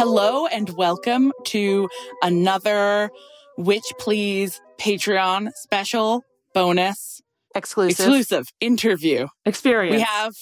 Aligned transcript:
Hello 0.00 0.46
and 0.46 0.70
welcome 0.76 1.32
to 1.46 1.88
another 2.22 3.10
Witch 3.56 3.82
Please 3.98 4.60
Patreon 4.80 5.50
special 5.56 6.22
bonus 6.54 7.20
Exclusive. 7.56 7.98
exclusive 8.06 8.46
interview. 8.60 9.26
experience. 9.44 9.96
We 9.96 10.02
have 10.02 10.34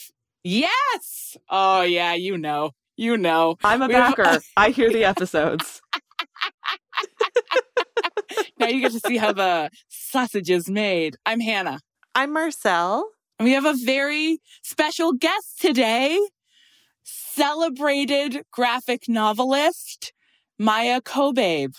yes. 0.44 1.38
Oh 1.48 1.80
yeah, 1.80 2.12
you 2.12 2.36
know. 2.36 2.72
You 2.98 3.16
know. 3.16 3.56
I'm 3.64 3.80
a 3.80 3.86
we 3.86 3.94
have- 3.94 4.14
backer. 4.14 4.40
I 4.58 4.70
hear 4.70 4.90
the 4.92 5.04
episodes. 5.04 5.80
Now 8.58 8.68
you 8.68 8.80
get 8.80 8.92
to 8.92 9.00
see 9.00 9.16
how 9.18 9.32
the 9.32 9.70
sausage 9.88 10.50
is 10.50 10.68
made. 10.68 11.16
I'm 11.26 11.40
Hannah. 11.40 11.80
I'm 12.14 12.32
Marcel. 12.32 13.06
And 13.38 13.44
we 13.46 13.52
have 13.52 13.64
a 13.66 13.74
very 13.74 14.38
special 14.62 15.12
guest 15.12 15.60
today. 15.60 16.18
Celebrated 17.36 18.44
graphic 18.50 19.10
novelist 19.10 20.14
Maia 20.58 21.02
Kobabe. 21.02 21.74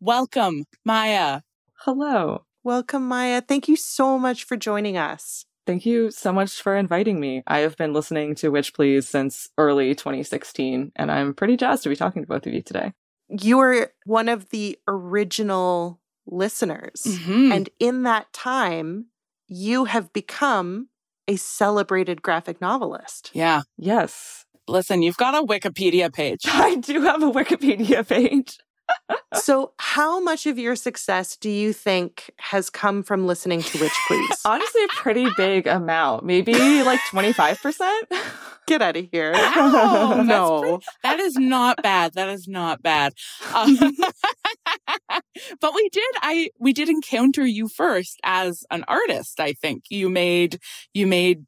Welcome, 0.00 0.64
Maia. 0.84 1.42
Hello. 1.74 2.44
Welcome, 2.64 3.06
Maia. 3.06 3.40
Thank 3.40 3.68
you 3.68 3.76
so 3.76 4.18
much 4.18 4.42
for 4.42 4.56
joining 4.56 4.96
us. 4.96 5.46
Thank 5.64 5.86
you 5.86 6.10
so 6.10 6.32
much 6.32 6.60
for 6.60 6.76
inviting 6.76 7.20
me. 7.20 7.44
I 7.46 7.60
have 7.60 7.76
been 7.76 7.92
listening 7.92 8.34
to 8.36 8.48
Witch 8.48 8.74
Please 8.74 9.08
since 9.08 9.48
early 9.56 9.94
2016, 9.94 10.90
and 10.96 11.12
I'm 11.12 11.34
pretty 11.34 11.56
jazzed 11.56 11.84
to 11.84 11.88
be 11.88 11.94
talking 11.94 12.22
to 12.22 12.28
both 12.28 12.44
of 12.44 12.52
you 12.52 12.62
today. 12.62 12.92
You 13.28 13.58
were 13.58 13.92
one 14.06 14.28
of 14.28 14.48
the 14.48 14.76
original 14.88 16.00
listeners. 16.26 17.02
Mhm. 17.04 17.54
And 17.54 17.70
in 17.78 18.02
that 18.02 18.32
time, 18.32 19.06
you 19.46 19.84
have 19.84 20.12
become 20.12 20.88
a 21.28 21.36
celebrated 21.36 22.22
graphic 22.22 22.60
novelist. 22.60 23.30
Yeah. 23.34 23.62
Yes, 23.76 24.45
Listen, 24.68 25.02
you've 25.02 25.16
got 25.16 25.34
a 25.34 25.46
Wikipedia 25.46 26.12
page. 26.12 26.40
I 26.46 26.76
do 26.76 27.02
have 27.02 27.22
a 27.22 27.30
Wikipedia 27.30 28.06
page. 28.06 28.58
so, 29.34 29.72
how 29.80 30.20
much 30.20 30.46
of 30.46 30.58
your 30.58 30.76
success 30.76 31.36
do 31.36 31.50
you 31.50 31.72
think 31.72 32.30
has 32.38 32.70
come 32.70 33.02
from 33.02 33.26
listening 33.26 33.60
to 33.62 33.78
Witch 33.80 33.92
Please? 34.06 34.40
Honestly, 34.44 34.84
a 34.84 34.88
pretty 34.88 35.26
big 35.36 35.66
amount. 35.66 36.24
Maybe 36.24 36.52
like 36.84 37.00
25%. 37.10 38.02
Get 38.68 38.82
out 38.82 38.96
of 38.96 39.08
here. 39.10 39.32
Wow, 39.32 40.22
no. 40.22 40.60
pretty- 40.60 40.84
That 41.02 41.18
is 41.20 41.34
not 41.36 41.82
bad. 41.82 42.14
That 42.14 42.28
is 42.28 42.46
not 42.48 42.82
bad. 42.82 43.12
Um, 43.54 43.76
but 45.60 45.74
we 45.74 45.88
did. 45.90 46.10
I 46.22 46.50
we 46.58 46.72
did 46.72 46.88
encounter 46.88 47.46
you 47.46 47.68
first 47.68 48.18
as 48.24 48.64
an 48.70 48.84
artist. 48.88 49.38
I 49.40 49.52
think 49.52 49.84
you 49.88 50.08
made 50.08 50.58
you 50.94 51.06
made 51.06 51.44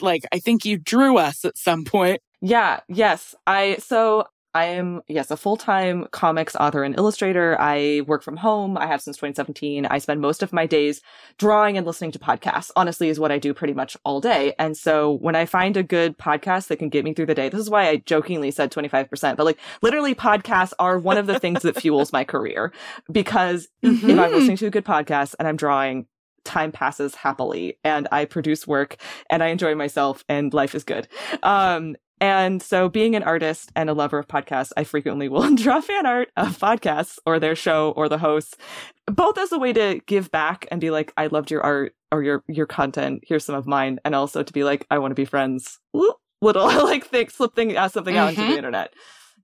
like 0.00 0.24
I 0.32 0.38
think 0.38 0.64
you 0.64 0.76
drew 0.78 1.18
us 1.18 1.44
at 1.44 1.56
some 1.58 1.84
point. 1.84 2.20
Yeah, 2.44 2.80
yes. 2.88 3.34
I 3.46 3.76
so 3.78 4.26
I 4.52 4.66
am 4.66 5.00
yes, 5.08 5.30
a 5.30 5.36
full-time 5.36 6.06
comics 6.12 6.54
author 6.54 6.84
and 6.84 6.94
illustrator. 6.96 7.56
I 7.58 8.02
work 8.06 8.22
from 8.22 8.36
home. 8.36 8.76
I 8.76 8.86
have 8.86 9.00
since 9.00 9.16
2017. 9.16 9.86
I 9.86 9.96
spend 9.96 10.20
most 10.20 10.42
of 10.42 10.52
my 10.52 10.66
days 10.66 11.00
drawing 11.38 11.78
and 11.78 11.86
listening 11.86 12.12
to 12.12 12.18
podcasts. 12.18 12.70
Honestly 12.76 13.08
is 13.08 13.18
what 13.18 13.32
I 13.32 13.38
do 13.38 13.54
pretty 13.54 13.72
much 13.72 13.96
all 14.04 14.20
day. 14.20 14.52
And 14.58 14.76
so 14.76 15.12
when 15.12 15.34
I 15.34 15.46
find 15.46 15.78
a 15.78 15.82
good 15.82 16.18
podcast 16.18 16.66
that 16.68 16.76
can 16.76 16.90
get 16.90 17.02
me 17.02 17.14
through 17.14 17.26
the 17.26 17.34
day, 17.34 17.48
this 17.48 17.60
is 17.60 17.70
why 17.70 17.88
I 17.88 17.96
jokingly 17.96 18.50
said 18.50 18.70
25%, 18.70 19.36
but 19.36 19.46
like 19.46 19.58
literally 19.80 20.14
podcasts 20.14 20.74
are 20.78 20.98
one 20.98 21.16
of 21.16 21.26
the 21.26 21.40
things 21.40 21.62
that 21.62 21.80
fuels 21.80 22.12
my 22.12 22.24
career 22.24 22.74
because 23.10 23.68
if 23.82 24.04
I'm 24.04 24.32
listening 24.32 24.58
to 24.58 24.66
a 24.66 24.70
good 24.70 24.84
podcast 24.84 25.34
and 25.38 25.48
I'm 25.48 25.56
drawing 25.56 26.06
time 26.44 26.72
passes 26.72 27.14
happily 27.14 27.78
and 27.82 28.06
I 28.12 28.26
produce 28.26 28.66
work 28.66 28.96
and 29.30 29.42
I 29.42 29.48
enjoy 29.48 29.74
myself 29.74 30.24
and 30.28 30.52
life 30.52 30.74
is 30.74 30.84
good. 30.84 31.08
Um, 31.42 31.96
and 32.20 32.62
so 32.62 32.88
being 32.88 33.14
an 33.16 33.22
artist 33.22 33.70
and 33.76 33.90
a 33.90 33.94
lover 33.94 34.18
of 34.18 34.26
podcasts, 34.28 34.72
I 34.76 34.84
frequently 34.84 35.28
will 35.28 35.54
draw 35.56 35.80
fan 35.80 36.06
art 36.06 36.30
of 36.36 36.58
podcasts 36.58 37.18
or 37.26 37.38
their 37.38 37.54
show 37.56 37.92
or 37.96 38.08
the 38.08 38.18
hosts, 38.18 38.56
both 39.06 39.36
as 39.38 39.52
a 39.52 39.58
way 39.58 39.72
to 39.72 40.00
give 40.06 40.30
back 40.30 40.66
and 40.70 40.80
be 40.80 40.90
like, 40.90 41.12
I 41.16 41.26
loved 41.26 41.50
your 41.50 41.62
art 41.62 41.94
or 42.12 42.22
your, 42.22 42.42
your 42.48 42.66
content. 42.66 43.24
Here's 43.26 43.44
some 43.44 43.54
of 43.56 43.66
mine. 43.66 43.98
And 44.04 44.14
also 44.14 44.42
to 44.42 44.52
be 44.52 44.64
like, 44.64 44.86
I 44.90 44.98
want 44.98 45.10
to 45.10 45.16
be 45.16 45.24
friends. 45.24 45.78
Little 46.40 46.66
like 46.84 47.06
think, 47.06 47.30
slip 47.30 47.54
thing, 47.54 47.76
uh, 47.76 47.88
something 47.88 48.16
out 48.16 48.30
into 48.30 48.42
Mhm. 48.42 48.48
the 48.50 48.56
internet. 48.56 48.94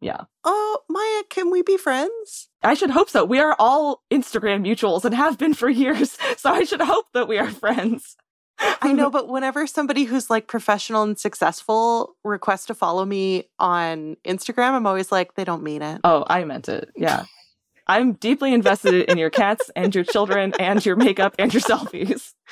Yeah. 0.02 0.22
Oh, 0.44 0.78
Maia, 0.88 1.22
can 1.28 1.50
we 1.50 1.60
be 1.62 1.76
friends? 1.76 2.48
I 2.62 2.72
should 2.74 2.88
hope 2.90 3.10
so. 3.10 3.22
We 3.24 3.38
are 3.38 3.54
all 3.58 4.02
Instagram 4.10 4.66
mutuals 4.66 5.04
and 5.04 5.14
have 5.14 5.36
been 5.36 5.52
for 5.52 5.68
years. 5.84 6.16
So 6.38 6.50
I 6.50 6.64
should 6.64 6.80
hope 6.80 7.06
that 7.12 7.28
we 7.28 7.36
are 7.36 7.50
friends. 7.50 8.16
I 8.60 8.92
know, 8.94 9.10
but 9.10 9.28
whenever 9.28 9.66
somebody 9.66 10.04
who's 10.04 10.30
like 10.30 10.46
professional 10.46 11.02
and 11.02 11.18
successful 11.18 12.16
requests 12.24 12.66
to 12.66 12.74
follow 12.74 13.04
me 13.04 13.48
on 13.58 14.16
Instagram, 14.24 14.72
I'm 14.72 14.86
always 14.86 15.10
like, 15.10 15.34
they 15.34 15.44
don't 15.44 15.62
mean 15.62 15.82
it. 15.82 16.00
Oh, 16.04 16.24
I 16.28 16.44
meant 16.44 16.68
it. 16.68 16.90
Yeah. 16.96 17.24
I'm 17.86 18.12
deeply 18.12 18.54
invested 18.54 19.10
in 19.10 19.18
your 19.18 19.30
cats 19.30 19.70
and 19.74 19.94
your 19.94 20.04
children 20.04 20.52
and 20.60 20.84
your 20.84 20.96
makeup 20.96 21.34
and 21.38 21.52
your 21.52 21.62
selfies. 21.62 22.32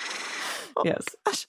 Oh 0.80 0.84
yes. 0.84 1.46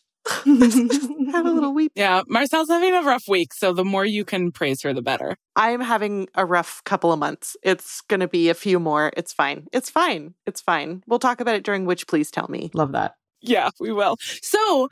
Have 1.31 1.45
a 1.45 1.51
little 1.51 1.73
weep. 1.73 1.91
Yeah, 1.95 2.23
Marcel's 2.27 2.69
having 2.69 2.95
a 2.95 3.03
rough 3.03 3.25
week, 3.27 3.53
so 3.53 3.73
the 3.73 3.85
more 3.85 4.05
you 4.05 4.25
can 4.25 4.51
praise 4.51 4.81
her, 4.81 4.93
the 4.93 5.03
better. 5.03 5.37
I'm 5.55 5.81
having 5.81 6.29
a 6.33 6.45
rough 6.45 6.83
couple 6.83 7.11
of 7.11 7.19
months. 7.19 7.55
It's 7.63 8.01
going 8.01 8.21
to 8.21 8.27
be 8.27 8.49
a 8.49 8.55
few 8.55 8.79
more. 8.79 9.11
It's 9.15 9.33
fine. 9.33 9.67
It's 9.71 9.89
fine. 9.89 10.33
It's 10.47 10.61
fine. 10.61 11.03
We'll 11.05 11.19
talk 11.19 11.41
about 11.41 11.55
it 11.55 11.63
during 11.63 11.85
Witch 11.85 12.07
Please 12.07 12.31
tell 12.31 12.47
me. 12.47 12.71
Love 12.73 12.91
that. 12.93 13.15
Yeah, 13.41 13.69
we 13.79 13.91
will. 13.91 14.17
So, 14.41 14.89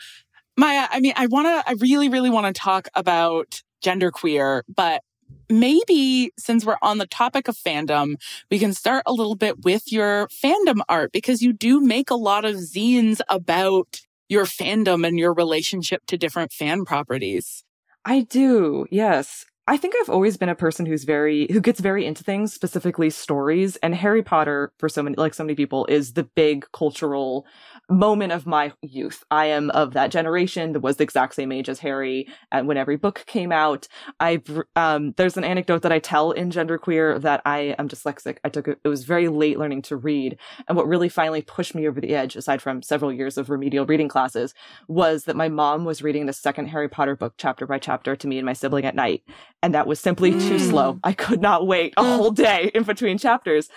Maia, 0.57 0.87
I 0.89 0.99
mean, 0.99 1.13
I 1.15 1.27
want 1.27 1.47
to, 1.47 1.69
I 1.69 1.73
really, 1.79 2.09
really 2.09 2.29
want 2.29 2.53
to 2.53 2.59
talk 2.59 2.87
about 2.95 3.61
genderqueer, 3.83 4.63
but 4.73 5.01
maybe 5.49 6.31
since 6.37 6.65
we're 6.65 6.77
on 6.81 6.97
the 6.97 7.07
topic 7.07 7.47
of 7.47 7.55
fandom, 7.55 8.15
we 8.49 8.59
can 8.59 8.73
start 8.73 9.03
a 9.05 9.13
little 9.13 9.35
bit 9.35 9.63
with 9.63 9.91
your 9.91 10.27
fandom 10.29 10.81
art 10.89 11.11
because 11.11 11.41
you 11.41 11.53
do 11.53 11.79
make 11.79 12.09
a 12.09 12.15
lot 12.15 12.45
of 12.45 12.55
zines 12.55 13.19
about 13.29 14.01
your 14.29 14.45
fandom 14.45 15.07
and 15.07 15.17
your 15.17 15.33
relationship 15.33 16.05
to 16.07 16.17
different 16.17 16.51
fan 16.51 16.85
properties. 16.85 17.63
I 18.03 18.21
do, 18.21 18.85
yes. 18.89 19.45
I 19.69 19.75
think 19.75 19.95
I've 19.99 20.09
always 20.09 20.37
been 20.37 20.47
a 20.47 20.55
person 20.55 20.85
who's 20.85 21.03
very 21.03 21.47
who 21.51 21.59
gets 21.59 21.81
very 21.81 22.05
into 22.05 22.23
things, 22.23 22.53
specifically 22.53 23.09
stories. 23.09 23.75
And 23.77 23.93
Harry 23.93 24.23
Potter, 24.23 24.71
for 24.79 24.87
so 24.87 25.03
many 25.03 25.17
like 25.17 25.33
so 25.33 25.43
many 25.43 25.55
people, 25.55 25.85
is 25.87 26.13
the 26.13 26.23
big 26.23 26.65
cultural 26.71 27.45
moment 27.89 28.33
of 28.33 28.45
my 28.45 28.73
youth. 28.81 29.23
I 29.31 29.45
am 29.45 29.69
of 29.69 29.93
that 29.93 30.11
generation 30.11 30.73
that 30.73 30.81
was 30.81 30.97
the 30.97 31.03
exact 31.03 31.35
same 31.35 31.51
age 31.51 31.69
as 31.69 31.79
Harry. 31.79 32.27
And 32.51 32.67
when 32.67 32.77
every 32.77 32.97
book 32.97 33.23
came 33.27 33.51
out, 33.51 33.87
I 34.19 34.41
um, 34.75 35.13
there's 35.17 35.37
an 35.37 35.43
anecdote 35.43 35.83
that 35.83 35.91
I 35.91 35.99
tell 35.99 36.31
in 36.31 36.51
Genderqueer 36.51 37.21
that 37.21 37.41
I 37.45 37.75
am 37.79 37.87
dyslexic. 37.87 38.37
I 38.43 38.49
took 38.49 38.67
a, 38.67 38.71
it 38.83 38.87
was 38.87 39.05
very 39.05 39.27
late 39.29 39.57
learning 39.57 39.83
to 39.83 39.95
read, 39.95 40.37
and 40.67 40.75
what 40.75 40.87
really 40.87 41.09
finally 41.09 41.41
pushed 41.41 41.75
me 41.75 41.87
over 41.87 42.01
the 42.01 42.15
edge, 42.15 42.35
aside 42.35 42.61
from 42.61 42.81
several 42.81 43.13
years 43.13 43.37
of 43.37 43.49
remedial 43.49 43.85
reading 43.85 44.09
classes, 44.09 44.53
was 44.87 45.23
that 45.23 45.35
my 45.35 45.47
mom 45.47 45.85
was 45.85 46.01
reading 46.01 46.25
the 46.25 46.33
second 46.33 46.67
Harry 46.67 46.89
Potter 46.89 47.15
book 47.15 47.35
chapter 47.37 47.65
by 47.65 47.79
chapter 47.79 48.15
to 48.15 48.27
me 48.27 48.37
and 48.37 48.45
my 48.45 48.53
sibling 48.53 48.85
at 48.85 48.95
night, 48.95 49.23
and 49.63 49.73
that 49.73 49.87
was 49.87 49.99
simply 49.99 50.31
mm. 50.31 50.47
too 50.47 50.59
slow. 50.59 50.99
I 51.03 51.13
could 51.13 51.41
not 51.41 51.67
wait 51.67 51.93
a 51.97 52.03
whole 52.03 52.31
day 52.31 52.71
in 52.73 52.83
between 52.83 53.17
chapters, 53.17 53.69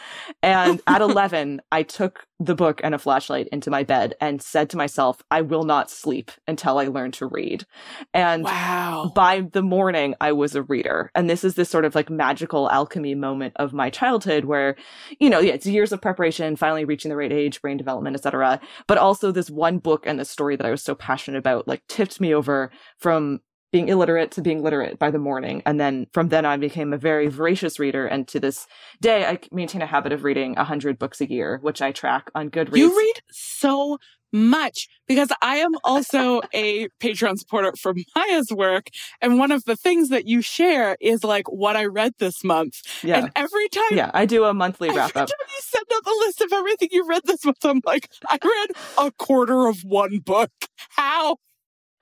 and 0.42 0.80
at 0.86 1.00
eleven, 1.00 1.60
I 1.70 1.84
took 1.84 2.26
the 2.40 2.54
book 2.54 2.80
and 2.82 2.94
a 2.94 2.98
flashlight 2.98 3.48
into 3.52 3.70
my 3.70 3.84
bed 3.84 4.14
and 4.18 4.40
said 4.40 4.70
to 4.70 4.78
myself, 4.78 5.22
I 5.30 5.42
will 5.42 5.64
not 5.64 5.90
sleep 5.90 6.30
until 6.48 6.78
I 6.78 6.86
learn 6.86 7.12
to 7.12 7.26
read. 7.26 7.66
And 8.14 8.44
wow. 8.44 9.12
by 9.14 9.42
the 9.42 9.62
morning, 9.62 10.14
I 10.22 10.32
was 10.32 10.54
a 10.54 10.62
reader. 10.62 11.10
And 11.14 11.28
this 11.28 11.44
is 11.44 11.54
this 11.54 11.68
sort 11.68 11.84
of 11.84 11.94
like 11.94 12.08
magical 12.08 12.70
alchemy 12.70 13.14
moment 13.14 13.52
of 13.56 13.74
my 13.74 13.90
childhood 13.90 14.46
where, 14.46 14.76
you 15.18 15.28
know, 15.28 15.38
yeah, 15.38 15.52
it's 15.52 15.66
years 15.66 15.92
of 15.92 16.00
preparation, 16.00 16.56
finally 16.56 16.86
reaching 16.86 17.10
the 17.10 17.16
right 17.16 17.32
age, 17.32 17.60
brain 17.60 17.76
development, 17.76 18.16
etc. 18.16 18.58
But 18.86 18.96
also 18.96 19.30
this 19.30 19.50
one 19.50 19.78
book 19.78 20.06
and 20.06 20.18
the 20.18 20.24
story 20.24 20.56
that 20.56 20.66
I 20.66 20.70
was 20.70 20.82
so 20.82 20.94
passionate 20.94 21.38
about, 21.38 21.68
like 21.68 21.86
tipped 21.88 22.22
me 22.22 22.34
over 22.34 22.70
from 22.98 23.40
being 23.72 23.88
illiterate 23.88 24.32
to 24.32 24.42
being 24.42 24.62
literate 24.62 24.98
by 24.98 25.10
the 25.10 25.18
morning. 25.18 25.62
And 25.64 25.78
then 25.78 26.06
from 26.12 26.28
then 26.28 26.44
on, 26.44 26.52
I 26.52 26.56
became 26.56 26.92
a 26.92 26.98
very 26.98 27.28
voracious 27.28 27.78
reader. 27.78 28.06
And 28.06 28.26
to 28.28 28.40
this 28.40 28.66
day, 29.00 29.24
I 29.26 29.38
maintain 29.52 29.82
a 29.82 29.86
habit 29.86 30.12
of 30.12 30.24
reading 30.24 30.54
100 30.54 30.98
books 30.98 31.20
a 31.20 31.30
year, 31.30 31.58
which 31.62 31.80
I 31.80 31.92
track 31.92 32.30
on 32.34 32.50
Goodreads. 32.50 32.76
You 32.76 32.96
read 32.96 33.22
so 33.30 33.98
much 34.32 34.88
because 35.06 35.28
I 35.42 35.56
am 35.56 35.72
also 35.84 36.40
a 36.52 36.88
Patreon 37.00 37.38
supporter 37.38 37.72
for 37.80 37.94
Maia's 38.16 38.52
work. 38.52 38.88
And 39.20 39.38
one 39.38 39.52
of 39.52 39.64
the 39.64 39.76
things 39.76 40.08
that 40.08 40.26
you 40.26 40.42
share 40.42 40.96
is 41.00 41.24
like 41.24 41.50
what 41.50 41.76
I 41.76 41.86
read 41.86 42.14
this 42.18 42.44
month. 42.44 42.82
Yeah. 43.02 43.18
And 43.18 43.32
every 43.36 43.68
time. 43.68 43.96
Yeah, 43.96 44.10
I 44.14 44.26
do 44.26 44.44
a 44.44 44.54
monthly 44.54 44.90
wrap 44.90 45.16
up. 45.16 45.28
you 45.28 45.58
send 45.60 45.86
out 45.94 46.04
the 46.04 46.24
list 46.26 46.40
of 46.40 46.52
everything 46.52 46.88
you 46.92 47.06
read 47.06 47.22
this 47.24 47.44
month, 47.44 47.64
I'm 47.64 47.80
like, 47.84 48.08
I 48.26 48.38
read 48.42 49.06
a 49.06 49.10
quarter 49.12 49.66
of 49.66 49.82
one 49.84 50.18
book. 50.18 50.50
How? 50.90 51.36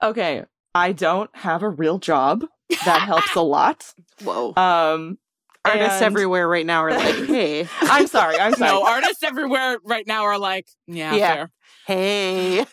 Okay. 0.02 0.44
I 0.74 0.92
don't 0.92 1.30
have 1.34 1.62
a 1.62 1.68
real 1.68 1.98
job. 1.98 2.44
That 2.84 3.02
helps 3.02 3.34
a 3.34 3.40
lot. 3.40 3.92
Whoa. 4.22 4.54
Um, 4.56 5.18
artists 5.64 5.96
and... 5.96 6.04
everywhere 6.04 6.48
right 6.48 6.66
now 6.66 6.84
are 6.84 6.92
like, 6.92 7.14
hey. 7.26 7.66
I'm 7.80 8.06
sorry. 8.06 8.38
I'm 8.38 8.54
sorry. 8.54 8.70
No, 8.70 8.84
artists 8.84 9.22
everywhere 9.22 9.78
right 9.84 10.06
now 10.06 10.24
are 10.24 10.38
like, 10.38 10.68
yeah, 10.86 11.14
yeah. 11.14 11.34
Fair. 11.34 11.50
Hey. 11.86 12.66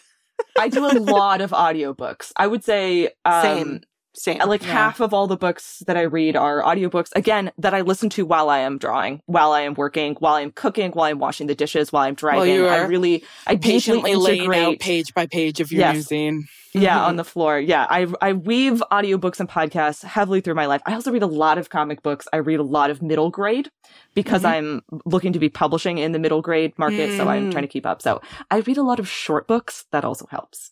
I 0.57 0.67
do 0.67 0.85
a 0.85 0.99
lot 0.99 1.41
of 1.41 1.51
audiobooks. 1.51 2.31
I 2.35 2.47
would 2.47 2.63
say 2.63 3.09
um, 3.23 3.41
same. 3.41 3.81
Same. 4.15 4.39
Like 4.39 4.63
yeah. 4.63 4.71
half 4.71 4.99
of 4.99 5.13
all 5.13 5.27
the 5.27 5.37
books 5.37 5.83
that 5.87 5.97
I 5.97 6.03
read 6.03 6.35
are 6.35 6.61
audiobooks, 6.61 7.09
again, 7.15 7.51
that 7.57 7.73
I 7.73 7.81
listen 7.81 8.09
to 8.11 8.25
while 8.25 8.49
I 8.49 8.59
am 8.59 8.77
drawing, 8.77 9.21
while 9.25 9.51
I 9.51 9.61
am 9.61 9.73
working, 9.73 10.15
while 10.19 10.35
I'm 10.35 10.51
cooking, 10.51 10.91
while 10.91 11.05
I'm 11.05 11.19
washing 11.19 11.47
the 11.47 11.55
dishes, 11.55 11.91
while 11.91 12.03
I'm 12.03 12.15
driving. 12.15 12.61
Well, 12.61 12.73
I 12.73 12.85
really, 12.85 13.23
I 13.45 13.57
patiently 13.57 14.13
out 14.13 14.79
page 14.79 15.13
by 15.13 15.27
page 15.27 15.59
of 15.59 15.71
your 15.71 15.81
yes. 15.81 16.07
zine. 16.07 16.43
Yeah, 16.73 16.97
mm-hmm. 16.97 17.05
on 17.05 17.15
the 17.15 17.23
floor. 17.23 17.57
Yeah, 17.57 17.87
I 17.89 18.05
I 18.19 18.33
weave 18.33 18.83
audiobooks 18.91 19.39
and 19.39 19.47
podcasts 19.47 20.03
heavily 20.03 20.41
through 20.41 20.55
my 20.55 20.65
life. 20.65 20.81
I 20.85 20.93
also 20.93 21.09
read 21.09 21.23
a 21.23 21.27
lot 21.27 21.57
of 21.57 21.69
comic 21.69 22.03
books. 22.03 22.27
I 22.33 22.37
read 22.37 22.59
a 22.59 22.63
lot 22.63 22.89
of 22.89 23.01
middle 23.01 23.29
grade 23.29 23.71
because 24.13 24.41
mm-hmm. 24.41 24.81
I'm 24.91 25.01
looking 25.05 25.31
to 25.31 25.39
be 25.39 25.47
publishing 25.47 25.99
in 25.99 26.11
the 26.11 26.19
middle 26.19 26.41
grade 26.41 26.77
market, 26.77 27.11
mm. 27.11 27.17
so 27.17 27.29
I'm 27.29 27.49
trying 27.49 27.63
to 27.63 27.69
keep 27.69 27.85
up. 27.85 28.01
So 28.01 28.21
I 28.51 28.57
read 28.57 28.77
a 28.77 28.83
lot 28.83 28.99
of 28.99 29.07
short 29.07 29.47
books. 29.47 29.85
That 29.91 30.03
also 30.03 30.27
helps. 30.29 30.71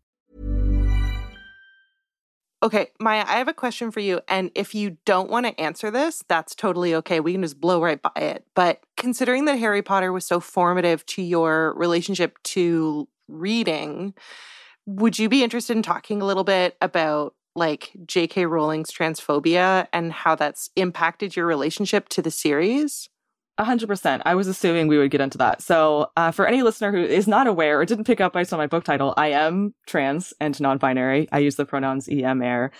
Okay, 2.63 2.91
Maia, 2.99 3.25
I 3.27 3.37
have 3.37 3.47
a 3.47 3.53
question 3.53 3.89
for 3.89 4.01
you. 4.01 4.21
And 4.27 4.51
if 4.53 4.75
you 4.75 4.97
don't 5.05 5.31
want 5.31 5.47
to 5.47 5.59
answer 5.59 5.89
this, 5.89 6.23
that's 6.27 6.53
totally 6.53 6.93
okay. 6.95 7.19
We 7.19 7.31
can 7.31 7.41
just 7.41 7.59
blow 7.59 7.81
right 7.81 7.99
by 7.99 8.11
it. 8.15 8.45
But 8.53 8.83
considering 8.97 9.45
that 9.45 9.57
Harry 9.57 9.81
Potter 9.81 10.13
was 10.13 10.25
so 10.25 10.39
formative 10.39 11.03
to 11.07 11.23
your 11.23 11.73
relationship 11.75 12.37
to 12.43 13.07
reading, 13.27 14.13
would 14.85 15.17
you 15.17 15.27
be 15.27 15.43
interested 15.43 15.75
in 15.75 15.81
talking 15.83 16.21
a 16.21 16.25
little 16.25 16.43
bit 16.43 16.77
about 16.81 17.33
like 17.55 17.91
J.K. 18.05 18.45
Rowling's 18.45 18.91
transphobia 18.91 19.87
and 19.91 20.13
how 20.13 20.35
that's 20.35 20.69
impacted 20.75 21.35
your 21.35 21.47
relationship 21.47 22.09
to 22.09 22.21
the 22.21 22.31
series? 22.31 23.09
100%. 23.61 24.21
I 24.25 24.35
was 24.35 24.47
assuming 24.47 24.87
we 24.87 24.97
would 24.97 25.11
get 25.11 25.21
into 25.21 25.37
that. 25.37 25.61
So, 25.61 26.09
uh, 26.17 26.31
for 26.31 26.45
any 26.47 26.63
listener 26.63 26.91
who 26.91 27.03
is 27.03 27.27
not 27.27 27.47
aware 27.47 27.79
or 27.79 27.85
didn't 27.85 28.05
pick 28.05 28.21
up 28.21 28.33
based 28.33 28.53
on 28.53 28.59
my 28.59 28.67
book 28.67 28.83
title, 28.83 29.13
I 29.17 29.29
am 29.29 29.73
trans 29.87 30.33
and 30.39 30.59
non 30.59 30.77
binary. 30.77 31.27
I 31.31 31.39
use 31.39 31.55
the 31.55 31.65
pronouns 31.65 32.07
em, 32.09 32.41
er. 32.41 32.71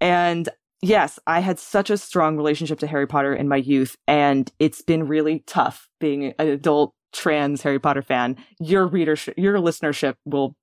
And 0.00 0.48
yes, 0.82 1.18
I 1.26 1.40
had 1.40 1.58
such 1.58 1.90
a 1.90 1.96
strong 1.96 2.36
relationship 2.36 2.78
to 2.80 2.86
Harry 2.86 3.06
Potter 3.06 3.34
in 3.34 3.48
my 3.48 3.56
youth, 3.56 3.96
and 4.06 4.50
it's 4.58 4.82
been 4.82 5.06
really 5.06 5.44
tough 5.46 5.88
being 6.00 6.34
an 6.38 6.48
adult 6.48 6.94
trans 7.12 7.62
Harry 7.62 7.78
Potter 7.78 8.02
fan. 8.02 8.36
Your 8.60 8.86
readership, 8.86 9.34
your 9.36 9.56
listenership 9.58 10.14
will 10.24 10.54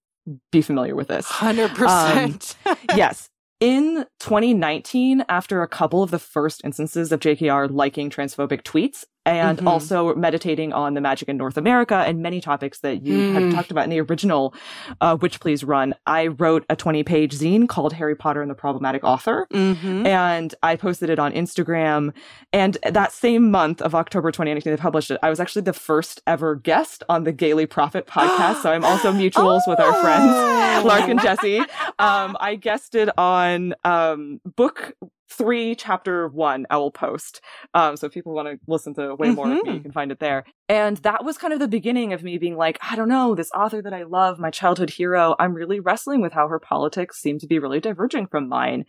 be 0.51 0.61
familiar 0.61 0.95
with 0.95 1.07
this. 1.07 1.27
100%. 1.27 2.55
Um, 2.65 2.77
yes 2.95 3.29
in 3.59 4.05
2019, 4.19 5.25
after 5.29 5.61
a 5.61 5.67
couple 5.67 6.03
of 6.03 6.11
the 6.11 6.19
first 6.19 6.61
instances 6.63 7.11
of 7.11 7.19
JKR 7.19 7.71
liking 7.71 8.09
transphobic 8.09 8.63
tweets, 8.63 9.05
and 9.25 9.57
mm-hmm. 9.57 9.67
also 9.67 10.13
meditating 10.15 10.73
on 10.73 10.93
the 10.93 11.01
magic 11.01 11.27
in 11.29 11.37
North 11.37 11.57
America 11.57 11.95
and 11.95 12.21
many 12.21 12.39
topics 12.39 12.79
that 12.79 13.05
you 13.05 13.17
mm. 13.17 13.33
had 13.33 13.51
talked 13.51 13.71
about 13.71 13.83
in 13.83 13.89
the 13.89 13.99
original 14.01 14.53
uh, 15.01 15.17
Witch 15.19 15.39
Please 15.39 15.63
Run. 15.63 15.95
I 16.05 16.27
wrote 16.27 16.65
a 16.69 16.75
20 16.75 17.03
page 17.03 17.33
zine 17.33 17.67
called 17.67 17.93
Harry 17.93 18.15
Potter 18.15 18.41
and 18.41 18.51
the 18.51 18.55
Problematic 18.55 19.03
Author. 19.03 19.47
Mm-hmm. 19.51 20.05
And 20.05 20.53
I 20.61 20.75
posted 20.75 21.09
it 21.09 21.19
on 21.19 21.31
Instagram. 21.33 22.13
And 22.53 22.77
that 22.83 23.11
same 23.11 23.49
month 23.49 23.81
of 23.81 23.95
October 23.95 24.31
2019, 24.31 24.71
they 24.71 24.77
published 24.77 25.11
it. 25.11 25.19
I 25.23 25.29
was 25.29 25.39
actually 25.39 25.63
the 25.63 25.73
first 25.73 26.21
ever 26.27 26.55
guest 26.55 27.03
on 27.09 27.23
the 27.23 27.31
Gayly 27.31 27.65
Prophet 27.65 28.07
podcast. 28.07 28.61
so 28.61 28.71
I'm 28.71 28.85
also 28.85 29.11
mutuals 29.11 29.61
oh. 29.65 29.71
with 29.71 29.79
our 29.79 29.93
friends, 30.01 30.31
oh. 30.31 30.83
Lark 30.85 31.09
and 31.09 31.21
Jesse. 31.21 31.61
Um, 31.97 32.35
I 32.41 32.55
guested 32.55 33.09
on 33.17 33.73
um, 33.85 34.41
book 34.43 34.95
three, 35.29 35.75
chapter 35.75 36.27
one, 36.27 36.65
I 36.69 36.77
will 36.77 36.91
post. 36.91 37.41
Um, 37.73 37.97
so 37.97 38.07
if 38.07 38.13
people 38.13 38.33
want 38.33 38.47
to 38.47 38.57
listen 38.67 38.93
to 38.95 39.15
way 39.15 39.31
more 39.31 39.47
mm-hmm. 39.47 39.57
of 39.57 39.63
me, 39.63 39.69
you 39.69 39.75
mm-hmm. 39.77 39.83
can 39.83 39.91
find 39.91 40.11
it 40.11 40.19
there. 40.19 40.45
And 40.69 40.97
that 40.97 41.23
was 41.23 41.37
kind 41.37 41.53
of 41.53 41.59
the 41.59 41.67
beginning 41.67 42.13
of 42.13 42.23
me 42.23 42.37
being 42.37 42.57
like, 42.57 42.77
I 42.81 42.95
don't 42.95 43.09
know, 43.09 43.35
this 43.35 43.51
author 43.51 43.81
that 43.81 43.93
I 43.93 44.03
love, 44.03 44.39
my 44.39 44.51
childhood 44.51 44.91
hero, 44.91 45.35
I'm 45.39 45.53
really 45.53 45.79
wrestling 45.79 46.21
with 46.21 46.33
how 46.33 46.47
her 46.47 46.59
politics 46.59 47.19
seem 47.19 47.39
to 47.39 47.47
be 47.47 47.59
really 47.59 47.79
diverging 47.79 48.27
from 48.27 48.47
mine. 48.47 48.85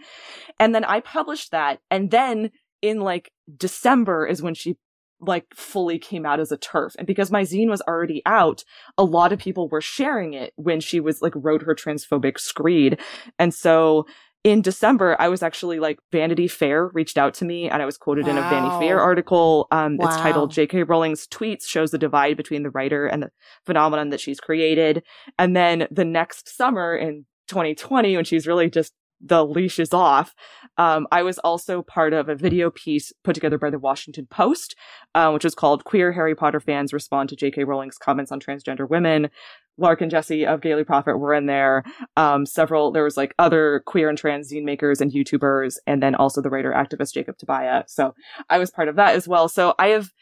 And 0.58 0.74
then 0.74 0.84
I 0.84 1.00
published 1.00 1.50
that. 1.52 1.80
And 1.90 2.10
then 2.10 2.50
in 2.82 3.00
like 3.00 3.30
December 3.56 4.26
is 4.26 4.42
when 4.42 4.54
she 4.54 4.76
like 5.20 5.46
fully 5.54 5.98
came 5.98 6.26
out 6.26 6.40
as 6.40 6.52
a 6.52 6.58
TERF 6.58 6.94
And 6.98 7.06
because 7.06 7.30
my 7.30 7.42
zine 7.42 7.70
was 7.70 7.80
already 7.82 8.22
out, 8.26 8.64
a 8.98 9.04
lot 9.04 9.32
of 9.32 9.38
people 9.38 9.68
were 9.68 9.80
sharing 9.80 10.34
it 10.34 10.52
when 10.56 10.80
she 10.80 11.00
was 11.00 11.22
like 11.22 11.32
wrote 11.34 11.62
her 11.62 11.74
transphobic 11.74 12.38
screed. 12.38 13.00
And 13.38 13.54
so 13.54 14.06
in 14.46 14.62
December, 14.62 15.16
I 15.18 15.28
was 15.28 15.42
actually 15.42 15.80
like 15.80 15.98
Vanity 16.12 16.46
Fair 16.46 16.86
reached 16.94 17.18
out 17.18 17.34
to 17.34 17.44
me 17.44 17.68
and 17.68 17.82
I 17.82 17.84
was 17.84 17.98
quoted 17.98 18.26
wow. 18.26 18.30
in 18.30 18.38
a 18.38 18.42
Vanity 18.42 18.78
Fair 18.78 19.00
article. 19.00 19.66
Um, 19.72 19.96
wow. 19.96 20.06
It's 20.06 20.16
titled 20.18 20.52
J.K. 20.52 20.84
Rowling's 20.84 21.26
tweets 21.26 21.66
shows 21.66 21.90
the 21.90 21.98
divide 21.98 22.36
between 22.36 22.62
the 22.62 22.70
writer 22.70 23.06
and 23.08 23.24
the 23.24 23.30
phenomenon 23.64 24.10
that 24.10 24.20
she's 24.20 24.38
created. 24.38 25.02
And 25.36 25.56
then 25.56 25.88
the 25.90 26.04
next 26.04 26.56
summer 26.56 26.96
in 26.96 27.26
2020, 27.48 28.14
when 28.14 28.24
she's 28.24 28.46
really 28.46 28.70
just 28.70 28.92
the 29.20 29.44
leash 29.44 29.78
is 29.78 29.92
off. 29.92 30.34
Um, 30.78 31.06
I 31.10 31.22
was 31.22 31.38
also 31.38 31.82
part 31.82 32.12
of 32.12 32.28
a 32.28 32.34
video 32.34 32.70
piece 32.70 33.12
put 33.24 33.34
together 33.34 33.58
by 33.58 33.70
the 33.70 33.78
Washington 33.78 34.26
Post, 34.26 34.76
uh, 35.14 35.30
which 35.30 35.44
was 35.44 35.54
called 35.54 35.84
Queer 35.84 36.12
Harry 36.12 36.34
Potter 36.34 36.60
Fans 36.60 36.92
Respond 36.92 37.28
to 37.30 37.36
J.K. 37.36 37.64
Rowling's 37.64 37.98
Comments 37.98 38.30
on 38.30 38.40
Transgender 38.40 38.88
Women. 38.88 39.30
Lark 39.78 40.00
and 40.00 40.10
Jesse 40.10 40.46
of 40.46 40.62
Gayly 40.62 40.84
Prophet 40.84 41.18
were 41.18 41.34
in 41.34 41.46
there. 41.46 41.84
Um, 42.16 42.46
several, 42.46 42.92
there 42.92 43.04
was 43.04 43.16
like 43.16 43.34
other 43.38 43.82
queer 43.86 44.08
and 44.08 44.16
trans 44.16 44.50
zine 44.50 44.64
makers 44.64 45.00
and 45.00 45.12
YouTubers, 45.12 45.76
and 45.86 46.02
then 46.02 46.14
also 46.14 46.40
the 46.40 46.50
writer 46.50 46.72
activist 46.72 47.12
Jacob 47.12 47.36
Tobia. 47.36 47.84
So 47.86 48.14
I 48.48 48.58
was 48.58 48.70
part 48.70 48.88
of 48.88 48.96
that 48.96 49.14
as 49.14 49.28
well. 49.28 49.48
So 49.48 49.74
I 49.78 49.88
have 49.88 50.12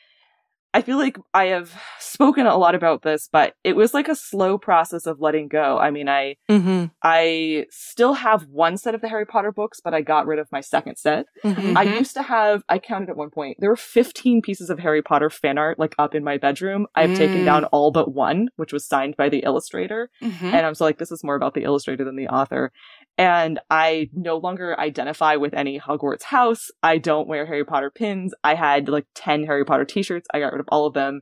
I 0.75 0.83
feel 0.83 0.99
like 0.99 1.17
I 1.33 1.47
have 1.47 1.73
spoken 2.01 2.47
a 2.47 2.57
lot 2.57 2.75
about 2.75 3.03
this, 3.03 3.29
but 3.31 3.55
it 3.63 3.77
was 3.77 3.95
like 3.95 4.09
a 4.09 4.17
slow 4.17 4.59
process 4.59 5.07
of 5.07 5.21
letting 5.21 5.47
go. 5.47 5.79
I 5.79 5.93
mean, 5.93 6.09
I 6.09 6.35
mm-hmm. 6.51 6.87
I 7.01 7.67
still 7.71 8.15
have 8.15 8.49
one 8.49 8.77
set 8.77 8.93
of 8.93 9.01
the 9.01 9.09
Harry 9.09 9.25
Potter 9.25 9.53
books, 9.53 9.81
but 9.83 9.95
I 9.95 10.01
got 10.01 10.27
rid 10.27 10.41
of 10.41 10.51
my 10.51 10.61
second 10.61 10.97
set. 10.97 11.27
Mm-hmm. 11.45 11.77
I 11.77 11.85
used 11.85 12.15
to 12.15 12.23
have 12.23 12.65
I 12.69 12.81
counted 12.81 13.09
at 13.09 13.17
one 13.17 13.31
point 13.31 13.59
there 13.61 13.71
were 13.71 13.77
15 13.77 14.43
pieces 14.43 14.69
of 14.69 14.81
Harry 14.81 15.01
Potter 15.01 15.31
fan 15.31 15.59
art 15.59 15.79
like 15.79 15.95
up 15.97 16.13
in 16.13 16.25
my 16.25 16.39
bedroom. 16.39 16.89
I've 16.97 17.11
mm. 17.11 17.19
taken 17.19 17.45
down 17.45 17.67
all 17.67 17.93
but 17.93 18.13
one, 18.13 18.49
which 18.57 18.73
was 18.73 18.85
signed 18.85 19.17
by 19.17 19.29
the 19.29 19.45
illustrator, 19.45 20.11
mm-hmm. 20.21 20.47
and 20.47 20.67
I'm 20.67 20.75
so 20.75 20.85
like 20.85 20.99
this 20.99 21.13
is 21.13 21.23
more 21.23 21.37
about 21.37 21.55
the 21.55 21.63
illustrator 21.63 22.05
than 22.05 22.17
the 22.17 22.29
author 22.29 22.73
and 23.17 23.61
I 23.71 24.11
no 24.13 24.37
longer 24.37 24.79
identify 24.79 25.37
with 25.37 25.55
any 25.55 25.79
Hogwarts 25.79 26.25
house. 26.25 26.71
I 26.83 26.99
don't 26.99 27.29
wear 27.29 27.47
Harry 27.47 27.65
Potter 27.65 27.91
pins. 27.91 28.35
I 28.43 28.55
had 28.55 28.89
like 28.89 29.07
10 29.15 29.45
Harry 29.45 29.65
Potter 29.65 29.85
t-shirts. 29.85 30.27
I 30.35 30.41
got 30.41 30.53
rid 30.53 30.61
of 30.61 30.69
all 30.69 30.87
of 30.87 30.95
them. 30.95 31.21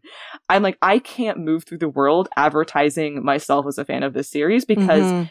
I'm 0.48 0.62
like, 0.62 0.78
I 0.80 0.98
can't 0.98 1.38
move 1.38 1.64
through 1.64 1.78
the 1.78 1.88
world 1.88 2.28
advertising 2.36 3.22
myself 3.24 3.66
as 3.66 3.78
a 3.78 3.84
fan 3.84 4.02
of 4.02 4.14
this 4.14 4.30
series 4.30 4.64
because 4.64 5.02
mm-hmm. 5.02 5.24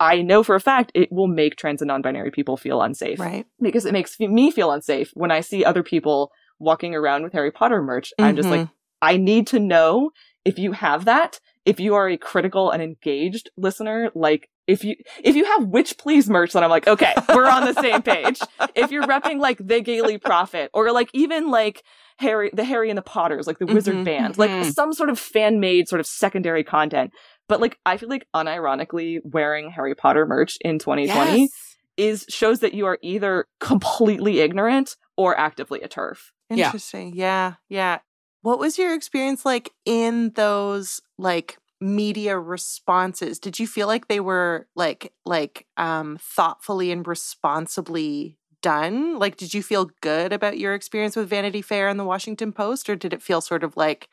I 0.00 0.22
know 0.22 0.42
for 0.42 0.54
a 0.54 0.60
fact 0.60 0.92
it 0.94 1.12
will 1.12 1.28
make 1.28 1.56
trans 1.56 1.82
and 1.82 1.88
non-binary 1.88 2.30
people 2.30 2.56
feel 2.56 2.80
unsafe. 2.80 3.20
Right. 3.20 3.46
Because 3.60 3.84
it 3.84 3.92
makes 3.92 4.18
me 4.18 4.50
feel 4.50 4.72
unsafe 4.72 5.10
when 5.14 5.30
I 5.30 5.40
see 5.40 5.64
other 5.64 5.82
people 5.82 6.32
walking 6.58 6.94
around 6.94 7.24
with 7.24 7.34
Harry 7.34 7.50
Potter 7.50 7.82
merch. 7.82 8.12
Mm-hmm. 8.18 8.24
I'm 8.24 8.36
just 8.36 8.48
like, 8.48 8.60
mm-hmm. 8.60 8.72
I 9.02 9.18
need 9.18 9.46
to 9.48 9.58
know 9.58 10.10
if 10.46 10.58
you 10.58 10.72
have 10.72 11.04
that 11.04 11.40
if 11.66 11.80
you 11.80 11.94
are 11.96 12.08
a 12.08 12.16
critical 12.16 12.70
and 12.70 12.80
engaged 12.80 13.50
listener, 13.56 14.10
like 14.14 14.48
if 14.66 14.84
you 14.84 14.96
if 15.22 15.36
you 15.36 15.44
have 15.44 15.66
witch 15.66 15.96
please 15.98 16.28
merch, 16.28 16.52
then 16.52 16.64
I'm 16.64 16.70
like, 16.70 16.86
okay, 16.86 17.12
we're 17.28 17.48
on 17.48 17.64
the 17.64 17.80
same 17.80 18.02
page. 18.02 18.40
if 18.74 18.90
you're 18.90 19.04
repping 19.04 19.40
like 19.40 19.58
the 19.58 19.80
Gayly 19.80 20.18
Prophet 20.18 20.70
or 20.74 20.92
like 20.92 21.10
even 21.12 21.50
like 21.50 21.82
Harry 22.18 22.50
the 22.52 22.64
Harry 22.64 22.90
and 22.90 22.98
the 22.98 23.02
Potters, 23.02 23.46
like 23.46 23.58
the 23.58 23.64
mm-hmm, 23.66 23.74
Wizard 23.74 24.04
Band, 24.04 24.36
mm-hmm. 24.36 24.40
like 24.40 24.72
some 24.72 24.92
sort 24.92 25.10
of 25.10 25.18
fan 25.18 25.60
made 25.60 25.88
sort 25.88 26.00
of 26.00 26.06
secondary 26.06 26.64
content. 26.64 27.12
But 27.48 27.60
like 27.60 27.78
I 27.86 27.96
feel 27.96 28.08
like 28.08 28.26
unironically 28.34 29.20
wearing 29.24 29.70
Harry 29.70 29.94
Potter 29.94 30.26
merch 30.26 30.58
in 30.62 30.78
2020 30.78 31.40
yes. 31.40 31.50
is 31.96 32.26
shows 32.28 32.60
that 32.60 32.74
you 32.74 32.86
are 32.86 32.98
either 33.02 33.46
completely 33.60 34.40
ignorant 34.40 34.96
or 35.16 35.38
actively 35.38 35.80
a 35.82 35.88
TERF 35.88 36.18
Interesting. 36.48 37.12
Yeah. 37.14 37.54
yeah. 37.68 37.98
What 38.42 38.58
was 38.58 38.78
your 38.78 38.94
experience 38.94 39.44
like 39.44 39.70
in 39.84 40.30
those 40.30 41.00
like 41.18 41.58
media 41.80 42.38
responses? 42.38 43.38
Did 43.38 43.58
you 43.58 43.66
feel 43.66 43.86
like 43.86 44.08
they 44.08 44.20
were 44.20 44.66
like 44.74 45.12
like 45.24 45.66
um 45.76 46.18
thoughtfully 46.20 46.90
and 46.90 47.06
responsibly 47.06 48.38
done? 48.62 49.18
Like 49.18 49.36
did 49.36 49.54
you 49.54 49.62
feel 49.62 49.90
good 50.00 50.32
about 50.32 50.58
your 50.58 50.74
experience 50.74 51.16
with 51.16 51.28
Vanity 51.28 51.62
Fair 51.62 51.88
and 51.88 52.00
the 52.00 52.04
Washington 52.04 52.52
Post 52.52 52.88
or 52.88 52.96
did 52.96 53.12
it 53.12 53.22
feel 53.22 53.40
sort 53.40 53.64
of 53.64 53.76
like 53.76 54.08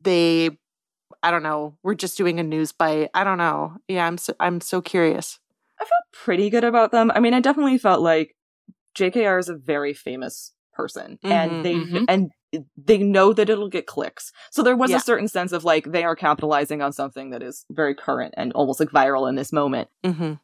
they 0.00 0.50
I 1.22 1.30
don't 1.30 1.42
know, 1.42 1.76
we're 1.82 1.94
just 1.94 2.16
doing 2.16 2.40
a 2.40 2.42
news 2.42 2.72
bite. 2.72 3.10
I 3.14 3.24
don't 3.24 3.38
know. 3.38 3.76
Yeah, 3.88 4.06
I'm 4.06 4.18
so 4.18 4.34
I'm 4.40 4.60
so 4.60 4.80
curious. 4.80 5.38
I 5.80 5.84
felt 5.84 6.24
pretty 6.24 6.50
good 6.50 6.64
about 6.64 6.90
them. 6.90 7.12
I 7.14 7.20
mean, 7.20 7.34
I 7.34 7.40
definitely 7.40 7.78
felt 7.78 8.00
like 8.00 8.34
JKR 8.96 9.38
is 9.38 9.48
a 9.48 9.56
very 9.56 9.92
famous 9.92 10.52
person 10.72 11.18
mm-hmm, 11.24 11.32
and 11.32 11.64
they 11.64 11.74
mm-hmm. 11.74 12.04
and 12.08 12.30
they 12.76 12.98
know 12.98 13.32
that 13.32 13.50
it'll 13.50 13.68
get 13.68 13.86
clicks. 13.86 14.32
So 14.50 14.62
there 14.62 14.76
was 14.76 14.90
yeah. 14.90 14.98
a 14.98 15.00
certain 15.00 15.28
sense 15.28 15.52
of 15.52 15.64
like 15.64 15.90
they 15.92 16.04
are 16.04 16.16
capitalizing 16.16 16.82
on 16.82 16.92
something 16.92 17.30
that 17.30 17.42
is 17.42 17.64
very 17.70 17.94
current 17.94 18.34
and 18.36 18.52
almost 18.52 18.80
like 18.80 18.90
viral 18.90 19.28
in 19.28 19.34
this 19.34 19.52
moment. 19.52 19.88
Mm-hmm. 20.04 20.34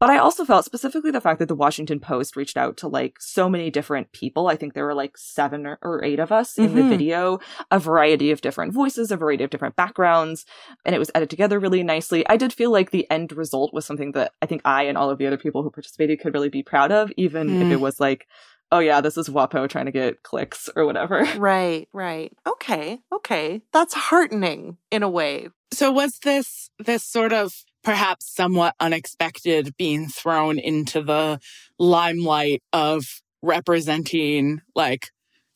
But 0.00 0.08
I 0.08 0.16
also 0.16 0.46
felt 0.46 0.64
specifically 0.64 1.10
the 1.10 1.20
fact 1.20 1.40
that 1.40 1.48
the 1.48 1.54
Washington 1.54 2.00
Post 2.00 2.34
reached 2.34 2.56
out 2.56 2.78
to 2.78 2.88
like 2.88 3.20
so 3.20 3.50
many 3.50 3.68
different 3.68 4.12
people. 4.12 4.48
I 4.48 4.56
think 4.56 4.72
there 4.72 4.86
were 4.86 4.94
like 4.94 5.18
seven 5.18 5.66
or 5.66 6.02
eight 6.02 6.18
of 6.18 6.32
us 6.32 6.56
in 6.56 6.68
mm-hmm. 6.68 6.76
the 6.76 6.88
video, 6.88 7.38
a 7.70 7.78
variety 7.78 8.30
of 8.30 8.40
different 8.40 8.72
voices, 8.72 9.10
a 9.10 9.18
variety 9.18 9.44
of 9.44 9.50
different 9.50 9.76
backgrounds, 9.76 10.46
and 10.86 10.94
it 10.94 10.98
was 10.98 11.10
edited 11.14 11.28
together 11.28 11.60
really 11.60 11.82
nicely. 11.82 12.26
I 12.26 12.38
did 12.38 12.50
feel 12.50 12.70
like 12.70 12.92
the 12.92 13.08
end 13.10 13.32
result 13.32 13.74
was 13.74 13.84
something 13.84 14.12
that 14.12 14.32
I 14.40 14.46
think 14.46 14.62
I 14.64 14.84
and 14.84 14.96
all 14.96 15.10
of 15.10 15.18
the 15.18 15.26
other 15.26 15.36
people 15.36 15.62
who 15.62 15.70
participated 15.70 16.18
could 16.20 16.32
really 16.32 16.48
be 16.48 16.62
proud 16.62 16.92
of, 16.92 17.12
even 17.18 17.48
mm. 17.48 17.66
if 17.66 17.70
it 17.70 17.80
was 17.80 18.00
like 18.00 18.26
oh 18.72 18.78
yeah, 18.78 19.00
this 19.00 19.16
is 19.16 19.28
WAPO 19.28 19.68
trying 19.68 19.86
to 19.86 19.92
get 19.92 20.22
clicks 20.22 20.68
or 20.74 20.86
whatever. 20.86 21.26
Right, 21.40 21.88
right. 21.92 22.32
Okay, 22.46 23.00
okay. 23.12 23.62
That's 23.72 23.94
heartening 23.94 24.76
in 24.90 25.02
a 25.02 25.08
way. 25.08 25.48
So 25.72 25.90
was 25.90 26.18
this 26.22 26.70
this 26.78 27.02
sort 27.02 27.32
of 27.32 27.52
perhaps 27.82 28.30
somewhat 28.30 28.74
unexpected 28.78 29.74
being 29.78 30.08
thrown 30.08 30.58
into 30.58 31.02
the 31.02 31.40
limelight 31.78 32.62
of 32.72 33.22
representing 33.42 34.60
like 34.74 35.10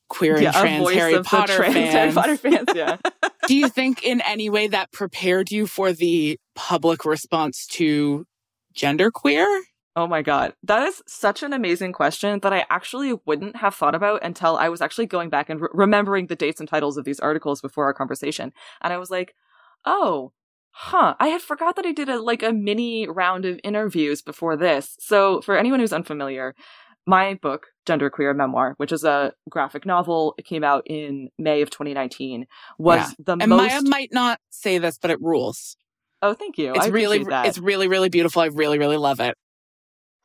queer 0.09 0.37
and 0.37 0.54
trans 0.54 0.90
Harry 0.90 1.23
Potter 1.23 1.56
trans 1.56 1.75
fans. 1.75 1.92
Harry 1.92 2.12
Potter 2.12 2.37
fans, 2.37 2.68
yeah. 2.75 2.97
Do 3.47 3.54
you 3.54 3.68
think 3.68 4.04
in 4.04 4.21
any 4.23 4.49
way 4.49 4.68
that 4.68 4.92
prepared 4.92 5.50
you 5.50 5.66
for 5.66 5.92
the 5.92 6.38
public 6.54 7.04
response 7.04 7.66
to 7.73 8.26
genderqueer? 8.75 9.61
Oh 9.96 10.08
my 10.08 10.22
God. 10.22 10.54
That 10.64 10.82
is 10.88 11.02
such 11.06 11.42
an 11.42 11.52
amazing 11.52 11.92
question 11.92 12.40
that 12.40 12.52
I 12.52 12.66
actually 12.68 13.14
wouldn't 13.26 13.56
have 13.56 13.74
thought 13.74 13.94
about 13.94 14.24
until 14.24 14.56
I 14.56 14.68
was 14.68 14.80
actually 14.80 15.06
going 15.06 15.30
back 15.30 15.48
and 15.48 15.60
re- 15.60 15.68
remembering 15.72 16.26
the 16.26 16.34
dates 16.36 16.58
and 16.58 16.68
titles 16.68 16.96
of 16.96 17.04
these 17.04 17.20
articles 17.20 17.60
before 17.60 17.84
our 17.84 17.94
conversation. 17.94 18.52
And 18.82 18.92
I 18.92 18.98
was 18.98 19.10
like, 19.10 19.34
oh, 19.84 20.32
huh. 20.70 21.14
I 21.20 21.28
had 21.28 21.42
forgot 21.42 21.76
that 21.76 21.86
I 21.86 21.92
did 21.92 22.08
a, 22.08 22.20
like 22.20 22.42
a 22.42 22.52
mini 22.52 23.06
round 23.08 23.44
of 23.44 23.60
interviews 23.62 24.20
before 24.20 24.56
this. 24.56 24.96
So 24.98 25.40
for 25.42 25.56
anyone 25.56 25.78
who's 25.78 25.92
unfamiliar, 25.92 26.56
my 27.06 27.34
book, 27.34 27.66
Genderqueer 27.86 28.34
Memoir, 28.34 28.74
which 28.78 28.90
is 28.90 29.04
a 29.04 29.32
graphic 29.48 29.86
novel, 29.86 30.34
it 30.38 30.44
came 30.44 30.64
out 30.64 30.82
in 30.86 31.28
May 31.38 31.62
of 31.62 31.70
2019, 31.70 32.46
was 32.78 32.98
yeah. 32.98 33.10
the 33.18 33.32
and 33.32 33.48
most. 33.48 33.62
Maia 33.62 33.82
might 33.84 34.08
not 34.12 34.40
say 34.50 34.78
this, 34.78 34.98
but 34.98 35.12
it 35.12 35.20
rules. 35.20 35.76
Oh, 36.20 36.34
thank 36.34 36.58
you. 36.58 36.72
It's 36.74 36.88
really, 36.88 37.24
it's 37.28 37.58
really, 37.58 37.86
really 37.86 38.08
beautiful. 38.08 38.42
I 38.42 38.46
really, 38.46 38.78
really 38.78 38.96
love 38.96 39.20
it. 39.20 39.36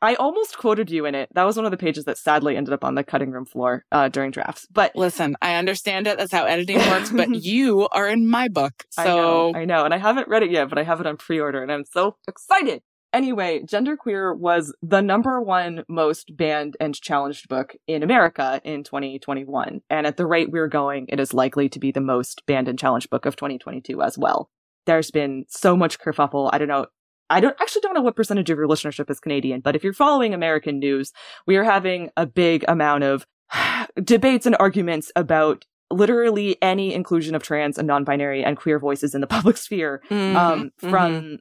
I 0.02 0.14
almost 0.14 0.56
quoted 0.56 0.90
you 0.90 1.04
in 1.04 1.14
it. 1.14 1.28
That 1.34 1.44
was 1.44 1.56
one 1.56 1.66
of 1.66 1.70
the 1.70 1.76
pages 1.76 2.04
that 2.04 2.16
sadly 2.16 2.56
ended 2.56 2.72
up 2.72 2.84
on 2.84 2.94
the 2.94 3.04
cutting 3.04 3.30
room 3.30 3.44
floor 3.44 3.84
uh, 3.92 4.08
during 4.08 4.30
drafts. 4.30 4.66
But 4.70 4.96
listen, 4.96 5.36
I 5.42 5.56
understand 5.56 6.06
it. 6.06 6.18
That's 6.18 6.32
how 6.32 6.44
editing 6.44 6.78
works. 6.78 7.10
but 7.10 7.28
you 7.44 7.88
are 7.88 8.08
in 8.08 8.26
my 8.26 8.48
book, 8.48 8.86
so 8.90 9.02
I 9.02 9.04
know, 9.04 9.52
I 9.54 9.64
know, 9.64 9.84
and 9.84 9.94
I 9.94 9.98
haven't 9.98 10.28
read 10.28 10.42
it 10.42 10.50
yet, 10.50 10.68
but 10.68 10.78
I 10.78 10.84
have 10.84 11.00
it 11.00 11.06
on 11.06 11.16
pre-order, 11.16 11.62
and 11.62 11.70
I'm 11.70 11.84
so 11.84 12.16
excited. 12.26 12.82
Anyway, 13.12 13.60
Genderqueer 13.64 14.38
was 14.38 14.72
the 14.82 15.02
number 15.02 15.42
one 15.42 15.82
most 15.88 16.36
banned 16.36 16.76
and 16.78 16.94
challenged 16.94 17.48
book 17.48 17.74
in 17.88 18.02
America 18.04 18.60
in 18.64 18.84
2021, 18.84 19.80
and 19.90 20.06
at 20.06 20.16
the 20.16 20.26
rate 20.26 20.50
we're 20.50 20.68
going, 20.68 21.06
it 21.08 21.18
is 21.18 21.34
likely 21.34 21.68
to 21.68 21.80
be 21.80 21.90
the 21.90 22.00
most 22.00 22.42
banned 22.46 22.68
and 22.68 22.78
challenged 22.78 23.10
book 23.10 23.26
of 23.26 23.34
2022 23.36 24.00
as 24.00 24.16
well 24.16 24.48
there's 24.86 25.10
been 25.10 25.44
so 25.48 25.76
much 25.76 26.00
kerfuffle. 26.00 26.50
I 26.52 26.58
don't 26.58 26.68
know. 26.68 26.86
I 27.30 27.40
don't 27.40 27.56
actually 27.60 27.80
don't 27.82 27.94
know 27.94 28.02
what 28.02 28.16
percentage 28.16 28.50
of 28.50 28.58
your 28.58 28.68
listenership 28.68 29.08
is 29.08 29.20
Canadian, 29.20 29.60
but 29.60 29.76
if 29.76 29.84
you're 29.84 29.92
following 29.92 30.34
American 30.34 30.78
news, 30.78 31.12
we 31.46 31.56
are 31.56 31.64
having 31.64 32.10
a 32.16 32.26
big 32.26 32.64
amount 32.68 33.04
of 33.04 33.24
debates 34.04 34.46
and 34.46 34.56
arguments 34.58 35.10
about 35.16 35.64
literally 35.90 36.56
any 36.62 36.94
inclusion 36.94 37.34
of 37.34 37.42
trans 37.42 37.78
and 37.78 37.86
non-binary 37.86 38.44
and 38.44 38.56
queer 38.56 38.78
voices 38.78 39.14
in 39.14 39.20
the 39.20 39.26
public 39.38 39.56
sphere 39.56 40.02
mm-hmm. 40.08 40.36
um, 40.36 40.70
from 40.78 41.12
mm-hmm. 41.12 41.34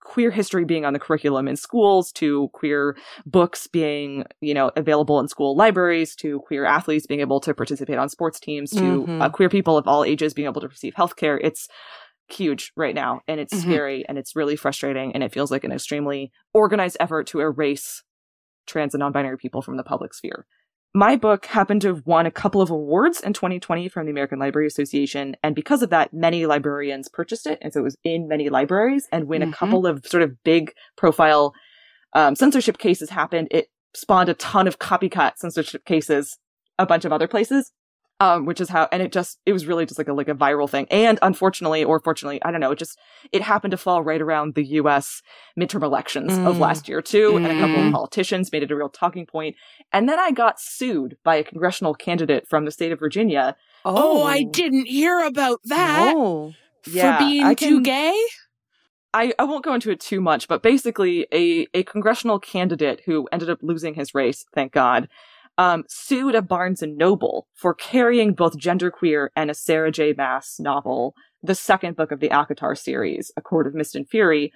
queer 0.00 0.30
history 0.30 0.64
being 0.64 0.84
on 0.84 0.92
the 0.92 0.98
curriculum 0.98 1.46
in 1.46 1.56
schools 1.56 2.10
to 2.12 2.48
queer 2.52 2.96
books 3.24 3.66
being 3.66 4.24
you 4.40 4.54
know 4.54 4.70
available 4.76 5.20
in 5.20 5.28
school 5.28 5.56
libraries 5.56 6.16
to 6.16 6.40
queer 6.40 6.64
athletes 6.64 7.06
being 7.06 7.20
able 7.20 7.40
to 7.40 7.54
participate 7.54 7.98
on 7.98 8.08
sports 8.08 8.40
teams 8.40 8.70
to 8.70 8.80
mm-hmm. 8.80 9.22
uh, 9.22 9.28
queer 9.28 9.48
people 9.48 9.76
of 9.76 9.86
all 9.86 10.04
ages 10.04 10.34
being 10.34 10.46
able 10.46 10.60
to 10.60 10.68
receive 10.68 10.94
healthcare 10.94 11.38
it's 11.40 11.68
huge 12.28 12.72
right 12.76 12.94
now 12.94 13.20
and 13.28 13.38
it's 13.38 13.52
mm-hmm. 13.52 13.70
scary 13.70 14.04
and 14.08 14.16
it's 14.18 14.34
really 14.34 14.56
frustrating 14.56 15.12
and 15.12 15.22
it 15.22 15.32
feels 15.32 15.50
like 15.50 15.64
an 15.64 15.72
extremely 15.72 16.32
organized 16.52 16.96
effort 16.98 17.26
to 17.26 17.40
erase 17.40 18.02
trans 18.66 18.94
and 18.94 19.00
non-binary 19.00 19.36
people 19.36 19.62
from 19.62 19.76
the 19.76 19.82
public 19.82 20.14
sphere. 20.14 20.46
My 20.96 21.16
book 21.16 21.46
happened 21.46 21.82
to 21.82 21.88
have 21.88 22.06
won 22.06 22.24
a 22.24 22.30
couple 22.30 22.62
of 22.62 22.70
awards 22.70 23.20
in 23.20 23.32
2020 23.32 23.88
from 23.88 24.06
the 24.06 24.12
American 24.12 24.38
Library 24.38 24.68
Association, 24.68 25.34
and 25.42 25.52
because 25.52 25.82
of 25.82 25.90
that, 25.90 26.14
many 26.14 26.46
librarians 26.46 27.08
purchased 27.08 27.48
it, 27.48 27.58
and 27.60 27.72
so 27.72 27.80
it 27.80 27.82
was 27.82 27.96
in 28.04 28.28
many 28.28 28.48
libraries. 28.48 29.08
And 29.10 29.26
when 29.26 29.40
mm-hmm. 29.40 29.50
a 29.50 29.56
couple 29.56 29.88
of 29.88 30.06
sort 30.06 30.22
of 30.22 30.40
big 30.44 30.72
profile 30.96 31.52
um, 32.12 32.36
censorship 32.36 32.78
cases 32.78 33.10
happened, 33.10 33.48
it 33.50 33.66
spawned 33.92 34.28
a 34.28 34.34
ton 34.34 34.68
of 34.68 34.78
copycat 34.78 35.36
censorship 35.36 35.84
cases 35.84 36.38
a 36.78 36.86
bunch 36.86 37.04
of 37.04 37.12
other 37.12 37.26
places. 37.26 37.72
Um, 38.24 38.46
which 38.46 38.58
is 38.58 38.70
how, 38.70 38.88
and 38.90 39.02
it 39.02 39.12
just, 39.12 39.38
it 39.44 39.52
was 39.52 39.66
really 39.66 39.84
just 39.84 39.98
like 39.98 40.08
a, 40.08 40.14
like 40.14 40.28
a 40.28 40.34
viral 40.34 40.68
thing. 40.68 40.86
And 40.90 41.18
unfortunately, 41.20 41.84
or 41.84 42.00
fortunately, 42.00 42.42
I 42.42 42.50
don't 42.50 42.60
know, 42.60 42.70
it 42.70 42.78
just, 42.78 42.98
it 43.32 43.42
happened 43.42 43.72
to 43.72 43.76
fall 43.76 44.02
right 44.02 44.20
around 44.20 44.54
the 44.54 44.64
US 44.78 45.20
midterm 45.60 45.82
elections 45.82 46.32
mm. 46.32 46.46
of 46.46 46.58
last 46.58 46.88
year 46.88 47.02
too. 47.02 47.32
Mm. 47.32 47.36
And 47.36 47.46
a 47.46 47.60
couple 47.60 47.82
of 47.82 47.90
mm. 47.90 47.92
politicians 47.92 48.50
made 48.50 48.62
it 48.62 48.70
a 48.70 48.76
real 48.76 48.88
talking 48.88 49.26
point. 49.26 49.56
And 49.92 50.08
then 50.08 50.18
I 50.18 50.30
got 50.30 50.58
sued 50.58 51.18
by 51.22 51.36
a 51.36 51.44
congressional 51.44 51.92
candidate 51.92 52.48
from 52.48 52.64
the 52.64 52.70
state 52.70 52.92
of 52.92 52.98
Virginia. 52.98 53.56
Oh, 53.84 54.22
oh 54.22 54.22
I 54.22 54.44
didn't 54.44 54.86
hear 54.86 55.20
about 55.20 55.60
that. 55.64 56.14
No. 56.14 56.54
Yeah, 56.86 57.18
for 57.18 57.24
being 57.24 57.54
can, 57.56 57.68
too 57.68 57.82
gay? 57.82 58.18
I, 59.12 59.34
I 59.38 59.44
won't 59.44 59.64
go 59.64 59.74
into 59.74 59.90
it 59.90 60.00
too 60.00 60.22
much, 60.22 60.48
but 60.48 60.62
basically 60.62 61.26
a, 61.30 61.66
a 61.74 61.82
congressional 61.82 62.38
candidate 62.38 63.02
who 63.04 63.28
ended 63.32 63.50
up 63.50 63.58
losing 63.60 63.92
his 63.94 64.14
race, 64.14 64.46
thank 64.54 64.72
God, 64.72 65.08
um, 65.58 65.84
sued 65.88 66.34
a 66.34 66.42
Barnes 66.42 66.82
and 66.82 66.96
Noble 66.96 67.46
for 67.54 67.74
carrying 67.74 68.34
both 68.34 68.58
genderqueer 68.58 69.28
and 69.36 69.50
a 69.50 69.54
Sarah 69.54 69.92
J. 69.92 70.14
Maas 70.16 70.56
novel, 70.58 71.14
the 71.42 71.54
second 71.54 71.96
book 71.96 72.10
of 72.10 72.20
the 72.20 72.30
ACOTAR 72.30 72.76
series, 72.76 73.30
A 73.36 73.42
Court 73.42 73.66
of 73.66 73.74
Mist 73.74 73.94
and 73.94 74.08
Fury, 74.08 74.52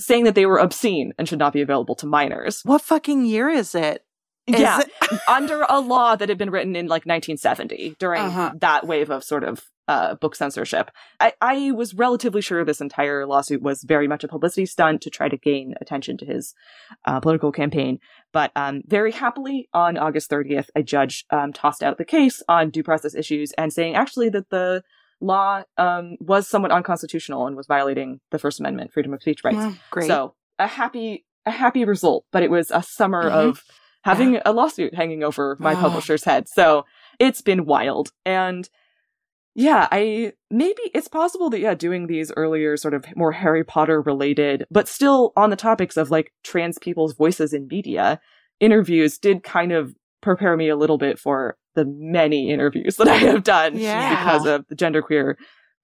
saying 0.00 0.24
that 0.24 0.34
they 0.34 0.46
were 0.46 0.58
obscene 0.58 1.12
and 1.18 1.28
should 1.28 1.38
not 1.38 1.52
be 1.52 1.60
available 1.60 1.94
to 1.96 2.06
minors. 2.06 2.62
What 2.64 2.82
fucking 2.82 3.26
year 3.26 3.48
is 3.48 3.74
it? 3.74 4.04
Is 4.46 4.58
yeah, 4.58 4.80
it- 4.80 5.20
under 5.28 5.64
a 5.68 5.78
law 5.80 6.16
that 6.16 6.28
had 6.28 6.38
been 6.38 6.50
written 6.50 6.74
in 6.74 6.86
like 6.86 7.06
1970 7.06 7.96
during 7.98 8.22
uh-huh. 8.22 8.52
that 8.60 8.86
wave 8.86 9.10
of 9.10 9.22
sort 9.22 9.44
of 9.44 9.62
uh, 9.88 10.14
book 10.14 10.34
censorship. 10.34 10.90
I, 11.20 11.32
I 11.40 11.70
was 11.72 11.94
relatively 11.94 12.40
sure 12.40 12.64
this 12.64 12.80
entire 12.80 13.26
lawsuit 13.26 13.62
was 13.62 13.82
very 13.82 14.08
much 14.08 14.24
a 14.24 14.28
publicity 14.28 14.66
stunt 14.66 15.02
to 15.02 15.10
try 15.10 15.28
to 15.28 15.36
gain 15.36 15.74
attention 15.80 16.16
to 16.18 16.26
his 16.26 16.54
uh, 17.04 17.20
political 17.20 17.52
campaign. 17.52 17.98
But 18.32 18.50
um, 18.56 18.82
very 18.86 19.12
happily, 19.12 19.68
on 19.74 19.96
August 19.98 20.30
30th, 20.30 20.68
a 20.74 20.82
judge 20.82 21.24
um, 21.30 21.52
tossed 21.52 21.82
out 21.82 21.98
the 21.98 22.04
case 22.04 22.42
on 22.48 22.70
due 22.70 22.82
process 22.82 23.14
issues 23.14 23.52
and 23.52 23.72
saying 23.72 23.94
actually 23.94 24.30
that 24.30 24.50
the 24.50 24.82
law 25.20 25.62
um, 25.78 26.16
was 26.20 26.48
somewhat 26.48 26.72
unconstitutional 26.72 27.46
and 27.46 27.56
was 27.56 27.66
violating 27.66 28.20
the 28.30 28.38
First 28.38 28.58
Amendment, 28.58 28.92
freedom 28.92 29.12
of 29.12 29.22
speech 29.22 29.44
rights. 29.44 29.56
Wow, 29.56 29.74
great. 29.90 30.08
So 30.08 30.34
a 30.58 30.66
happy 30.66 31.24
a 31.44 31.50
happy 31.50 31.84
result, 31.84 32.24
but 32.32 32.42
it 32.42 32.50
was 32.50 32.70
a 32.70 32.82
summer 32.82 33.24
mm-hmm. 33.24 33.48
of 33.48 33.62
having 34.04 34.34
yeah. 34.34 34.42
a 34.44 34.52
lawsuit 34.52 34.94
hanging 34.94 35.22
over 35.22 35.56
my 35.58 35.74
oh. 35.74 35.76
publisher's 35.76 36.24
head. 36.24 36.48
So 36.48 36.84
it's 37.18 37.42
been 37.42 37.64
wild. 37.64 38.12
And 38.24 38.68
yeah, 39.54 39.88
I 39.92 40.32
maybe 40.50 40.80
it's 40.94 41.08
possible 41.08 41.50
that 41.50 41.60
yeah, 41.60 41.74
doing 41.74 42.06
these 42.06 42.32
earlier 42.36 42.76
sort 42.76 42.94
of 42.94 43.04
more 43.16 43.32
Harry 43.32 43.64
Potter 43.64 44.00
related, 44.00 44.64
but 44.70 44.88
still 44.88 45.32
on 45.36 45.50
the 45.50 45.56
topics 45.56 45.96
of 45.96 46.10
like 46.10 46.32
trans 46.42 46.78
people's 46.78 47.14
voices 47.14 47.52
in 47.52 47.66
media, 47.68 48.20
interviews 48.60 49.18
did 49.18 49.42
kind 49.42 49.72
of 49.72 49.94
prepare 50.22 50.56
me 50.56 50.68
a 50.68 50.76
little 50.76 50.98
bit 50.98 51.18
for 51.18 51.56
the 51.74 51.84
many 51.84 52.50
interviews 52.50 52.96
that 52.96 53.08
I 53.08 53.16
have 53.16 53.44
done 53.44 53.76
yeah. 53.76 54.10
because 54.10 54.46
of 54.46 54.66
the 54.68 54.76
genderqueer 54.76 55.34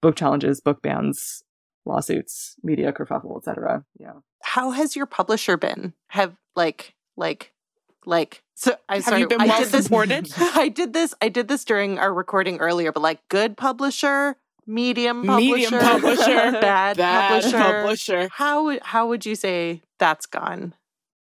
book 0.01 0.15
challenges, 0.15 0.61
book 0.61 0.81
bans, 0.81 1.43
lawsuits, 1.85 2.55
media 2.63 2.91
kerfuffle, 2.91 3.37
etc. 3.37 3.83
Yeah. 3.99 4.13
How 4.43 4.71
has 4.71 4.95
your 4.95 5.05
publisher 5.05 5.57
been? 5.57 5.93
Have 6.07 6.35
like 6.55 6.95
like 7.17 7.53
like 8.09 8.43
so 8.55 8.75
I'm 8.89 8.97
Have 8.97 9.05
sorry. 9.05 9.21
you 9.21 9.27
been 9.29 9.47
well 9.47 9.63
supported? 9.63 10.29
I 10.37 10.67
did 10.67 10.91
this. 10.91 11.13
I 11.21 11.29
did 11.29 11.47
this 11.47 11.63
during 11.63 11.97
our 11.97 12.13
recording 12.13 12.57
earlier, 12.57 12.91
but 12.91 13.01
like 13.01 13.21
good 13.29 13.55
publisher, 13.55 14.35
medium 14.67 15.23
publisher, 15.25 15.55
medium 15.55 15.71
publisher, 15.71 16.25
bad, 16.59 16.97
bad 16.97 17.43
publisher. 17.43 17.57
publisher. 17.57 18.29
How 18.33 18.77
how 18.81 19.07
would 19.07 19.25
you 19.25 19.35
say 19.35 19.81
that's 19.97 20.25
gone? 20.25 20.73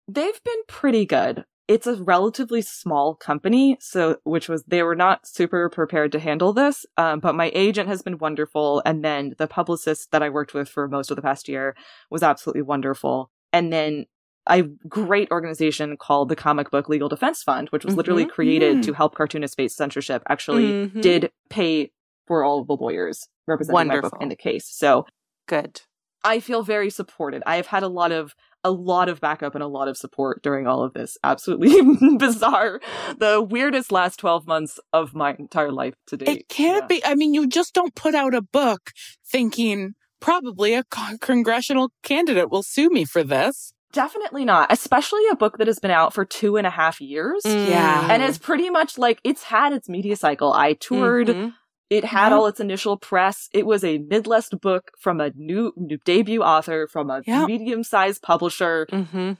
They've 0.07 0.43
been 0.43 0.63
pretty 0.67 1.05
good. 1.05 1.45
It's 1.67 1.85
a 1.85 1.97
relatively 1.97 2.63
small 2.63 3.13
company, 3.13 3.77
so 3.79 4.17
which 4.23 4.49
was 4.49 4.63
they 4.63 4.81
were 4.81 4.95
not 4.95 5.27
super 5.27 5.69
prepared 5.69 6.11
to 6.13 6.19
handle 6.19 6.51
this. 6.51 6.83
Um, 6.97 7.19
but 7.19 7.35
my 7.35 7.51
agent 7.53 7.89
has 7.89 8.01
been 8.01 8.17
wonderful, 8.17 8.81
and 8.87 9.05
then 9.05 9.35
the 9.37 9.45
publicist 9.45 10.09
that 10.09 10.23
I 10.23 10.29
worked 10.29 10.55
with 10.55 10.67
for 10.67 10.87
most 10.87 11.11
of 11.11 11.15
the 11.15 11.21
past 11.21 11.47
year 11.47 11.75
was 12.09 12.23
absolutely 12.23 12.63
wonderful. 12.63 13.29
And 13.53 13.71
then 13.71 14.07
a 14.49 14.63
great 14.87 15.29
organization 15.31 15.97
called 15.97 16.29
the 16.29 16.35
Comic 16.35 16.71
Book 16.71 16.89
Legal 16.89 17.09
Defense 17.09 17.43
Fund, 17.43 17.69
which 17.69 17.85
was 17.85 17.91
mm-hmm. 17.91 17.97
literally 17.97 18.25
created 18.25 18.77
mm. 18.77 18.83
to 18.83 18.93
help 18.93 19.15
cartoonists 19.15 19.55
face 19.55 19.75
censorship, 19.75 20.23
actually 20.27 20.63
mm-hmm. 20.63 21.01
did 21.01 21.31
pay 21.49 21.91
for 22.25 22.43
all 22.43 22.59
of 22.59 22.67
the 22.67 22.75
lawyers 22.75 23.27
representing 23.47 23.73
Wonderful. 23.73 24.01
my 24.03 24.09
book 24.09 24.21
in 24.21 24.29
the 24.29 24.35
case. 24.35 24.67
So 24.67 25.05
good. 25.47 25.81
I 26.23 26.39
feel 26.39 26.63
very 26.63 26.89
supported. 26.89 27.43
I 27.45 27.55
have 27.55 27.67
had 27.67 27.83
a 27.83 27.87
lot 27.87 28.11
of 28.11 28.33
a 28.63 28.71
lot 28.71 29.07
of 29.07 29.21
backup 29.21 29.55
and 29.55 29.63
a 29.63 29.67
lot 29.67 29.87
of 29.87 29.97
support 29.97 30.43
during 30.43 30.67
all 30.67 30.83
of 30.83 30.93
this 30.93 31.17
absolutely 31.23 32.17
bizarre, 32.17 32.81
the 33.17 33.41
weirdest 33.41 33.89
last 33.89 34.19
12 34.19 34.45
months 34.47 34.79
of 34.91 35.15
my 35.15 35.33
entire 35.39 35.71
life 35.71 35.93
to 36.07 36.17
date. 36.17 36.27
It 36.27 36.49
can't 36.49 36.83
yeah. 36.83 36.87
be. 36.87 37.05
I 37.05 37.15
mean, 37.15 37.33
you 37.33 37.47
just 37.47 37.73
don't 37.73 37.95
put 37.95 38.15
out 38.15 38.35
a 38.35 38.41
book 38.41 38.91
thinking 39.25 39.93
probably 40.19 40.73
a 40.73 40.83
congressional 41.21 41.91
candidate 42.03 42.51
will 42.51 42.63
sue 42.63 42.89
me 42.89 43.05
for 43.05 43.23
this. 43.23 43.73
Definitely 43.91 44.45
not, 44.45 44.71
especially 44.71 45.23
a 45.31 45.35
book 45.35 45.57
that 45.57 45.67
has 45.67 45.79
been 45.79 45.91
out 45.91 46.13
for 46.13 46.23
two 46.23 46.57
and 46.57 46.67
a 46.67 46.69
half 46.69 47.01
years. 47.01 47.43
Mm. 47.43 47.69
Yeah. 47.69 48.07
And 48.11 48.21
it's 48.21 48.37
pretty 48.37 48.69
much 48.69 48.97
like 48.97 49.19
it's 49.23 49.43
had 49.43 49.73
its 49.73 49.89
media 49.89 50.15
cycle. 50.15 50.53
I 50.53 50.73
toured. 50.73 51.27
Mm-hmm. 51.27 51.49
It 51.89 52.05
had 52.05 52.25
mm-hmm. 52.25 52.33
all 52.33 52.45
its 52.45 52.59
initial 52.59 52.97
press. 52.97 53.49
It 53.51 53.65
was 53.65 53.83
a 53.83 53.97
mid-list 53.97 54.61
book 54.61 54.91
from 54.99 55.19
a 55.19 55.31
new, 55.35 55.73
new 55.75 55.97
debut 56.05 56.43
author 56.43 56.87
from 56.87 57.09
a 57.09 57.23
yep. 57.25 57.47
medium-sized 57.47 58.21
publisher. 58.21 58.85
Mm-hmm. 58.91 59.33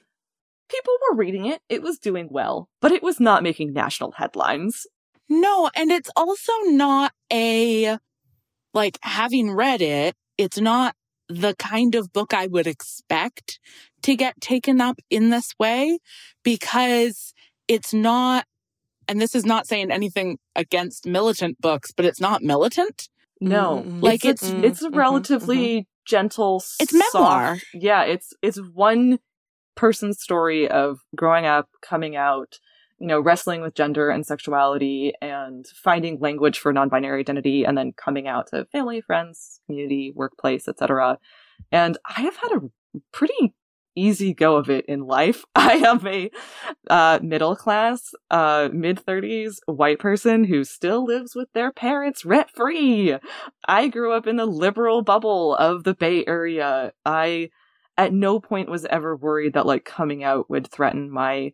People 0.70 0.94
were 1.10 1.18
reading 1.18 1.46
it. 1.46 1.62
It 1.70 1.84
was 1.84 2.00
doing 2.00 2.28
well, 2.32 2.70
but 2.82 2.92
it 2.92 3.04
was 3.04 3.20
not 3.20 3.44
making 3.44 3.74
national 3.74 4.14
headlines. 4.14 4.88
No, 5.30 5.70
and 5.76 5.92
it's 5.92 6.10
also 6.16 6.54
not 6.66 7.14
a 7.32 8.00
like 8.74 8.98
having 9.02 9.52
read 9.52 9.82
it, 9.82 10.16
it's 10.38 10.60
not 10.60 10.96
the 11.30 11.56
kind 11.56 11.96
of 11.96 12.12
book 12.12 12.34
I 12.34 12.48
would 12.48 12.68
expect 12.68 13.60
to 14.02 14.15
get 14.15 14.42
taken 14.42 14.82
up 14.82 15.00
in 15.10 15.30
this 15.30 15.54
way 15.60 16.00
because 16.44 17.34
it's 17.68 17.94
not, 17.94 18.46
and 19.08 19.22
this 19.22 19.36
is 19.36 19.46
not 19.46 19.68
saying 19.68 19.92
anything 19.92 20.39
against 20.56 21.06
militant 21.06 21.62
books, 21.62 21.92
but 21.96 22.06
it's 22.06 22.20
not 22.20 22.42
militant. 22.42 23.10
No, 23.39 23.84
mm-hmm. 23.86 24.02
like 24.02 24.26
it's 24.26 24.44
it's, 24.44 24.63
it's 24.63 24.84
mm-hmm. 24.86 24.98
relatively 24.98 25.58
mm-hmm. 25.58 25.89
gentle. 26.06 26.63
It's 26.80 26.94
memoir. 26.94 27.58
Yeah, 27.74 28.04
it's 28.04 28.34
it's 28.42 28.60
one 28.74 29.20
person's 29.76 30.20
story 30.22 30.68
of 30.68 31.00
growing 31.15 31.46
up, 31.46 31.70
coming 31.82 32.18
out, 32.18 32.60
you 33.00 33.08
know, 33.08 33.20
wrestling 33.20 33.62
with 33.62 33.76
gender 33.76 34.10
and 34.10 34.26
sexuality 34.26 35.14
and 35.22 35.68
finding 35.68 36.20
language 36.20 36.60
for 36.60 36.74
non-binary 36.74 37.22
identity 37.22 37.64
and 37.64 37.78
then 37.78 37.94
coming 37.94 38.28
out 38.28 38.48
to 38.48 38.66
family, 38.66 39.02
friends, 39.02 39.62
community, 39.66 40.12
workplace, 40.16 40.68
etc. 40.68 41.18
And 41.72 41.98
I 42.06 42.22
have 42.22 42.36
had 42.38 42.52
a 42.52 42.70
pretty 43.12 43.54
easy 43.96 44.34
go 44.34 44.56
of 44.56 44.70
it 44.70 44.86
in 44.86 45.02
life. 45.02 45.44
I 45.56 45.74
am 45.74 46.06
a 46.08 46.32
uh, 46.90 47.20
middle 47.22 47.56
class, 47.56 48.14
uh, 48.32 48.70
mid 48.72 49.04
30s 49.06 49.58
white 49.66 50.00
person 50.00 50.44
who 50.44 50.64
still 50.64 51.06
lives 51.06 51.36
with 51.36 51.52
their 51.54 51.72
parents 51.72 52.26
rent 52.26 52.50
free. 52.52 53.16
I 53.68 53.88
grew 53.88 54.14
up 54.14 54.28
in 54.28 54.38
the 54.38 54.46
liberal 54.46 55.02
bubble 55.02 55.56
of 55.56 55.84
the 55.84 55.94
Bay 55.94 56.24
Area. 56.26 56.94
I 57.06 57.50
at 57.98 58.14
no 58.14 58.40
point 58.40 58.70
was 58.70 58.86
ever 58.86 59.16
worried 59.16 59.54
that 59.54 59.66
like 59.66 59.84
coming 59.84 60.24
out 60.24 60.50
would 60.50 60.72
threaten 60.72 61.12
my 61.12 61.54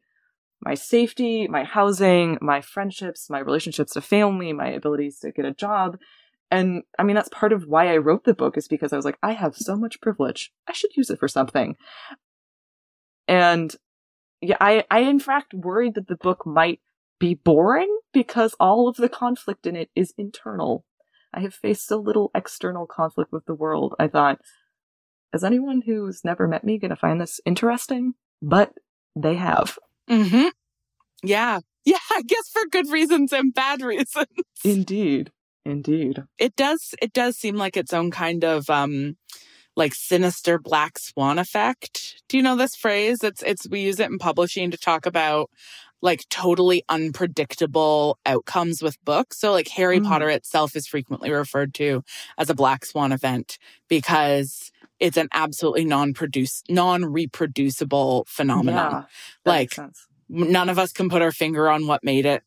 my 0.61 0.73
safety, 0.73 1.47
my 1.47 1.63
housing, 1.63 2.37
my 2.41 2.61
friendships, 2.61 3.29
my 3.29 3.39
relationships 3.39 3.93
to 3.93 4.01
family, 4.01 4.53
my 4.53 4.69
abilities 4.69 5.19
to 5.19 5.31
get 5.31 5.45
a 5.45 5.53
job. 5.53 5.97
And 6.51 6.83
I 6.97 7.03
mean, 7.03 7.15
that's 7.15 7.29
part 7.29 7.53
of 7.53 7.65
why 7.67 7.91
I 7.91 7.97
wrote 7.97 8.23
the 8.23 8.33
book 8.33 8.57
is 8.57 8.67
because 8.67 8.93
I 8.93 8.95
was 8.95 9.05
like, 9.05 9.17
I 9.21 9.33
have 9.33 9.55
so 9.55 9.75
much 9.75 10.01
privilege. 10.01 10.51
I 10.67 10.73
should 10.73 10.95
use 10.95 11.09
it 11.09 11.19
for 11.19 11.27
something. 11.27 11.75
And 13.27 13.75
yeah, 14.41 14.57
I, 14.61 14.85
I 14.89 14.99
in 14.99 15.19
fact 15.19 15.53
worried 15.53 15.95
that 15.95 16.07
the 16.07 16.15
book 16.15 16.45
might 16.45 16.79
be 17.19 17.33
boring 17.33 17.97
because 18.13 18.55
all 18.59 18.87
of 18.87 18.97
the 18.97 19.09
conflict 19.09 19.65
in 19.65 19.75
it 19.75 19.89
is 19.95 20.13
internal. 20.17 20.85
I 21.33 21.41
have 21.41 21.53
faced 21.53 21.87
so 21.87 21.97
little 21.97 22.31
external 22.33 22.85
conflict 22.85 23.31
with 23.31 23.45
the 23.45 23.55
world. 23.55 23.93
I 23.99 24.07
thought, 24.07 24.39
is 25.33 25.43
anyone 25.43 25.81
who's 25.85 26.23
never 26.23 26.47
met 26.47 26.63
me 26.63 26.77
going 26.77 26.89
to 26.89 26.95
find 26.95 27.19
this 27.19 27.41
interesting? 27.45 28.13
But 28.41 28.73
they 29.15 29.35
have. 29.35 29.77
Mm-hmm. 30.09 30.47
Yeah. 31.23 31.59
Yeah, 31.87 31.99
I 32.09 32.23
guess 32.23 32.49
for 32.49 32.63
good 32.71 32.89
reasons 32.89 33.31
and 33.31 33.53
bad 33.53 33.83
reasons. 33.83 34.25
Indeed. 34.63 35.31
Indeed. 35.65 36.23
It 36.39 36.55
does 36.55 36.95
it 36.99 37.13
does 37.13 37.37
seem 37.37 37.57
like 37.57 37.77
its 37.77 37.93
own 37.93 38.09
kind 38.09 38.43
of 38.43 38.71
um 38.71 39.17
like 39.75 39.93
sinister 39.93 40.57
black 40.57 40.97
swan 40.97 41.37
effect. 41.37 42.23
Do 42.27 42.37
you 42.37 42.43
know 42.43 42.55
this 42.55 42.75
phrase? 42.75 43.23
It's 43.23 43.43
it's 43.43 43.69
we 43.69 43.81
use 43.81 43.99
it 43.99 44.09
in 44.09 44.17
publishing 44.17 44.71
to 44.71 44.77
talk 44.77 45.05
about 45.05 45.51
like 46.01 46.27
totally 46.29 46.83
unpredictable 46.89 48.17
outcomes 48.25 48.81
with 48.81 49.03
books. 49.03 49.39
So 49.39 49.51
like 49.51 49.67
Harry 49.69 49.99
mm. 49.99 50.05
Potter 50.05 50.29
itself 50.29 50.75
is 50.75 50.87
frequently 50.87 51.31
referred 51.31 51.73
to 51.75 52.03
as 52.37 52.49
a 52.49 52.55
black 52.55 52.85
swan 52.85 53.11
event 53.11 53.57
because 53.87 54.71
it's 54.99 55.17
an 55.17 55.27
absolutely 55.33 55.85
non-produce 55.85 56.63
non-reproducible 56.69 58.25
phenomenon. 58.27 58.91
Yeah, 58.91 59.03
like 59.45 59.77
none 60.29 60.69
of 60.69 60.79
us 60.79 60.91
can 60.91 61.09
put 61.09 61.21
our 61.21 61.31
finger 61.31 61.69
on 61.69 61.87
what 61.87 62.03
made 62.03 62.25
it 62.25 62.43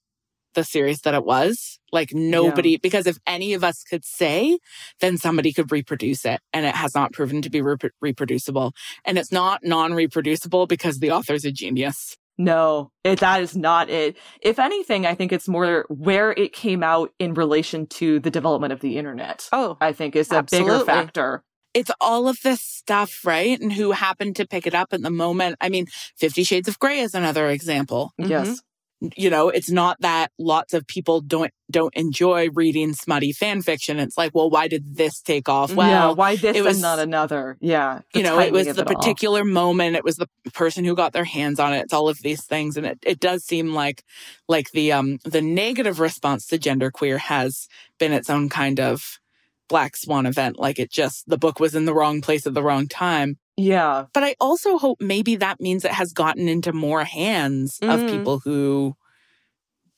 the 0.55 0.65
series 0.65 1.03
that 1.03 1.15
it 1.15 1.25
was. 1.25 1.79
Like 1.93 2.13
nobody, 2.13 2.73
yeah. 2.73 2.79
because 2.83 3.07
if 3.07 3.19
any 3.27 3.55
of 3.55 3.65
us 3.65 3.83
could 3.83 4.05
say, 4.05 4.59
then 5.01 5.17
somebody 5.17 5.53
could 5.53 5.73
reproduce 5.73 6.25
it. 6.25 6.41
And 6.53 6.67
it 6.67 6.75
has 6.75 6.95
not 6.95 7.13
proven 7.13 7.41
to 7.43 7.51
be 7.51 7.63
rep- 7.63 7.93
reproducible. 8.01 8.73
And 9.05 9.19
it's 9.19 9.33
not 9.33 9.65
non 9.65 9.95
reproducible 9.95 10.67
because 10.67 10.99
the 10.99 11.13
author's 11.13 11.45
a 11.45 11.53
genius. 11.53 12.17
No, 12.41 12.93
it, 13.03 13.19
that 13.19 13.43
is 13.43 13.57
not 13.57 13.91
it. 13.91 14.17
If 14.41 14.61
anything, 14.61 15.07
I 15.07 15.15
think 15.15 15.33
it's 15.33 15.49
more 15.49 15.87
where 15.89 16.31
it 16.33 16.53
came 16.53 16.85
out 16.85 17.13
in 17.19 17.35
relation 17.35 17.87
to 17.87 18.21
the 18.21 18.31
development 18.31 18.73
of 18.73 18.81
the 18.81 18.97
internet. 18.97 19.49
Oh, 19.51 19.77
I 19.81 19.93
think 19.93 20.15
is 20.15 20.31
a 20.31 20.37
absolutely. 20.37 20.73
bigger 20.73 20.85
factor. 20.85 21.43
It's 21.79 21.91
all 22.01 22.29
of 22.29 22.41
this 22.43 22.61
stuff, 22.61 23.25
right? 23.25 23.59
And 23.61 23.73
who 23.73 23.93
happened 23.93 24.37
to 24.37 24.47
pick 24.47 24.67
it 24.67 24.75
up 24.75 24.93
at 24.93 25.03
the 25.03 25.11
moment. 25.11 25.57
I 25.61 25.69
mean, 25.69 25.87
Fifty 26.17 26.45
Shades 26.45 26.69
of 26.69 26.79
Grey 26.79 27.01
is 27.01 27.15
another 27.15 27.49
example. 27.49 28.13
Yes 28.19 28.61
you 29.01 29.31
know, 29.31 29.49
it's 29.49 29.71
not 29.71 30.01
that 30.01 30.33
lots 30.39 30.75
of 30.75 30.87
people 30.87 31.21
don't 31.21 31.53
don't 31.71 31.95
enjoy 31.95 32.49
reading 32.51 32.95
smutty 32.95 33.33
fan 33.33 33.63
fiction. 33.63 33.99
It's 33.99 34.19
like, 34.19 34.35
well, 34.35 34.51
why 34.51 34.67
did 34.67 34.97
this 34.97 35.21
take 35.21 35.49
off? 35.49 35.73
Well, 35.73 35.89
yeah, 35.89 36.11
why 36.15 36.37
this 36.37 36.57
it 36.57 36.65
was, 36.65 36.77
and 36.77 36.83
not 36.83 36.99
another? 36.99 37.57
Yeah, 37.61 38.01
you 38.13 38.23
know, 38.23 38.41
it 38.41 38.53
was 38.53 38.75
the 38.75 38.85
particular 38.85 39.41
all. 39.41 39.47
moment. 39.47 39.95
It 39.95 40.05
was 40.05 40.17
the 40.17 40.29
person 40.53 40.85
who 40.85 40.97
got 40.97 41.13
their 41.13 41.25
hands 41.25 41.61
on 41.61 41.75
it. 41.75 41.85
It's 41.85 41.93
all 41.93 42.09
of 42.09 42.19
these 42.23 42.45
things, 42.45 42.77
and 42.77 42.87
it, 42.87 42.99
it 43.03 43.21
does 43.21 43.45
seem 43.45 43.73
like 43.73 44.03
like 44.49 44.73
the 44.73 44.93
um 44.93 45.19
the 45.25 45.43
negative 45.43 46.01
response 46.01 46.47
to 46.49 46.59
genderqueer 46.59 47.19
has 47.19 47.69
been 47.99 48.13
its 48.13 48.29
own 48.29 48.49
kind 48.49 48.81
of 48.81 49.21
black 49.69 49.97
swan 49.97 50.27
event. 50.27 50.59
Like 50.59 50.79
it 50.79 50.91
just 50.91 51.29
the 51.29 51.39
book 51.39 51.61
was 51.61 51.75
in 51.75 51.85
the 51.85 51.95
wrong 51.95 52.21
place 52.21 52.47
at 52.47 52.55
the 52.55 52.63
wrong 52.63 52.89
time. 52.89 53.39
Yeah. 53.57 54.07
But 54.15 54.23
I 54.23 54.37
also 54.41 54.79
hope 54.79 55.01
maybe 55.01 55.37
that 55.37 55.61
means 55.61 55.85
it 55.85 55.91
has 55.93 56.13
gotten 56.13 56.49
into 56.49 56.73
more 56.73 57.05
hands 57.05 57.79
mm. 57.83 57.93
of 57.93 58.09
people 58.09 58.39
who 58.39 58.97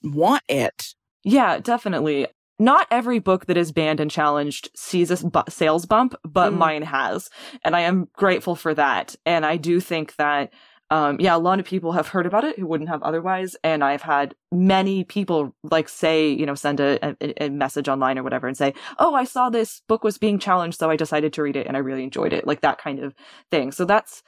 want 0.02 0.42
it. 0.48 0.94
Yeah, 1.24 1.59
definitely. 1.59 2.26
Not 2.59 2.87
every 2.90 3.18
book 3.18 3.46
that 3.46 3.56
is 3.56 3.72
banned 3.72 4.00
and 4.00 4.11
challenged 4.11 4.70
sees 4.74 5.11
a 5.11 5.26
bu- 5.26 5.42
sales 5.48 5.87
bump, 5.87 6.14
but 6.24 6.52
mm. 6.52 6.59
mine 6.59 6.83
has. 6.83 7.30
And 7.64 7.76
I 7.76 7.80
am 7.80 8.09
grateful 8.14 8.54
for 8.56 8.74
that. 8.74 9.16
And 9.24 9.44
I 9.46 9.56
do 9.56 9.80
think 9.80 10.16
that 10.16 10.52
um, 10.92 11.18
yeah, 11.20 11.37
a 11.37 11.38
lot 11.38 11.61
of 11.61 11.66
people 11.66 11.92
have 11.92 12.09
heard 12.09 12.26
about 12.26 12.42
it 12.42 12.59
who 12.59 12.66
wouldn't 12.66 12.90
have 12.90 13.03
otherwise. 13.05 13.55
And 13.62 13.85
I've 13.85 14.03
had 14.03 14.35
many 14.50 15.05
people 15.05 15.55
like 15.62 15.88
say, 15.88 16.29
you 16.29 16.44
know, 16.44 16.57
send 16.57 16.81
a, 16.81 17.16
a, 17.20 17.44
a, 17.44 17.48
message 17.48 17.88
online 17.88 18.18
or 18.18 18.24
whatever 18.24 18.48
and 18.48 18.57
say, 18.57 18.74
Oh, 18.98 19.14
I 19.14 19.22
saw 19.22 19.50
this 19.50 19.83
book 19.88 20.03
was 20.03 20.18
being 20.18 20.40
challenged. 20.40 20.79
So 20.79 20.90
I 20.90 20.96
decided 20.96 21.33
to 21.35 21.42
read 21.42 21.55
it 21.55 21.68
and 21.68 21.76
I 21.76 21.81
really 21.81 22.03
enjoyed 22.03 22.33
it. 22.33 22.44
Like 22.44 22.62
that 22.62 22.79
kind 22.79 22.98
of 22.98 23.14
thing. 23.53 23.70
So 23.70 23.85
that's, 23.85 24.24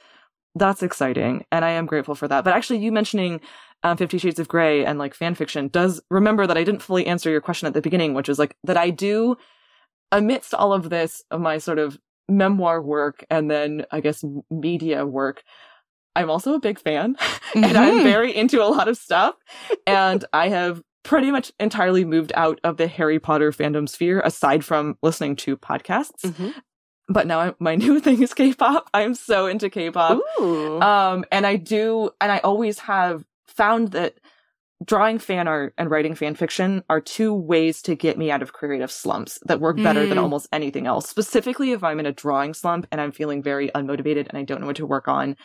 that's 0.55 0.83
exciting. 0.83 1.45
And 1.51 1.65
I 1.65 1.71
am 1.71 1.85
grateful 1.85 2.15
for 2.15 2.29
that. 2.29 2.45
But 2.45 2.53
actually 2.53 2.79
you 2.79 2.93
mentioning 2.93 3.41
um, 3.83 3.97
Fifty 3.97 4.17
Shades 4.17 4.39
of 4.39 4.47
Grey 4.47 4.85
and 4.85 4.97
like 4.97 5.13
fan 5.13 5.35
fiction 5.35 5.67
does 5.67 6.01
remember 6.09 6.47
that 6.47 6.57
I 6.57 6.63
didn't 6.63 6.81
fully 6.81 7.05
answer 7.05 7.29
your 7.29 7.41
question 7.41 7.67
at 7.67 7.73
the 7.73 7.81
beginning, 7.81 8.13
which 8.13 8.29
was 8.29 8.39
like 8.39 8.55
that 8.63 8.77
I 8.77 8.89
do 8.89 9.35
amidst 10.13 10.53
all 10.53 10.71
of 10.71 10.89
this 10.89 11.23
of 11.29 11.41
my 11.41 11.57
sort 11.57 11.79
of 11.79 11.99
memoir 12.29 12.81
work 12.81 13.25
and 13.29 13.51
then 13.51 13.85
I 13.91 13.99
guess 13.99 14.23
media 14.49 15.05
work. 15.05 15.43
I'm 16.15 16.29
also 16.29 16.53
a 16.53 16.59
big 16.59 16.79
fan 16.79 17.15
mm-hmm. 17.15 17.63
and 17.63 17.77
I'm 17.77 17.95
mm-hmm. 17.95 18.03
very 18.03 18.35
into 18.35 18.61
a 18.61 18.65
lot 18.65 18.87
of 18.87 18.97
stuff. 18.97 19.35
And 19.87 20.23
I 20.33 20.49
have 20.49 20.81
pretty 21.03 21.31
much 21.31 21.51
entirely 21.59 22.05
moved 22.05 22.31
out 22.35 22.59
of 22.63 22.77
the 22.77 22.87
Harry 22.87 23.19
Potter 23.19 23.51
fandom 23.51 23.87
sphere 23.87 24.21
aside 24.21 24.63
from 24.63 24.97
listening 25.01 25.35
to 25.37 25.57
podcasts. 25.57 26.21
Mm-hmm. 26.23 26.49
But 27.09 27.27
now 27.27 27.39
I, 27.39 27.53
my 27.59 27.75
new 27.75 27.99
thing 27.99 28.21
is 28.21 28.33
K-pop. 28.33 28.89
I'm 28.93 29.13
so 29.13 29.47
into 29.47 29.69
K-pop. 29.69 30.21
Ooh. 30.39 30.81
Um, 30.81 31.25
and 31.31 31.45
I 31.45 31.57
do, 31.57 32.11
and 32.21 32.31
I 32.31 32.39
always 32.39 32.79
have 32.79 33.25
found 33.47 33.91
that 33.91 34.15
drawing 34.85 35.19
fan 35.19 35.47
art 35.47 35.73
and 35.77 35.89
writing 35.89 36.15
fan 36.15 36.35
fiction 36.35 36.83
are 36.89 36.99
two 36.99 37.33
ways 37.33 37.81
to 37.83 37.95
get 37.95 38.17
me 38.17 38.31
out 38.31 38.41
of 38.41 38.53
creative 38.53 38.91
slumps 38.91 39.39
that 39.45 39.59
work 39.59 39.77
better 39.77 40.05
mm. 40.05 40.09
than 40.09 40.17
almost 40.17 40.47
anything 40.51 40.87
else. 40.87 41.07
Specifically, 41.07 41.71
if 41.71 41.83
I'm 41.83 41.99
in 41.99 42.05
a 42.05 42.11
drawing 42.11 42.53
slump 42.53 42.87
and 42.91 42.99
I'm 42.99 43.11
feeling 43.11 43.41
very 43.41 43.69
unmotivated 43.69 44.27
and 44.27 44.37
I 44.37 44.43
don't 44.43 44.61
know 44.61 44.67
what 44.67 44.75
to 44.77 44.85
work 44.85 45.07
on, 45.07 45.37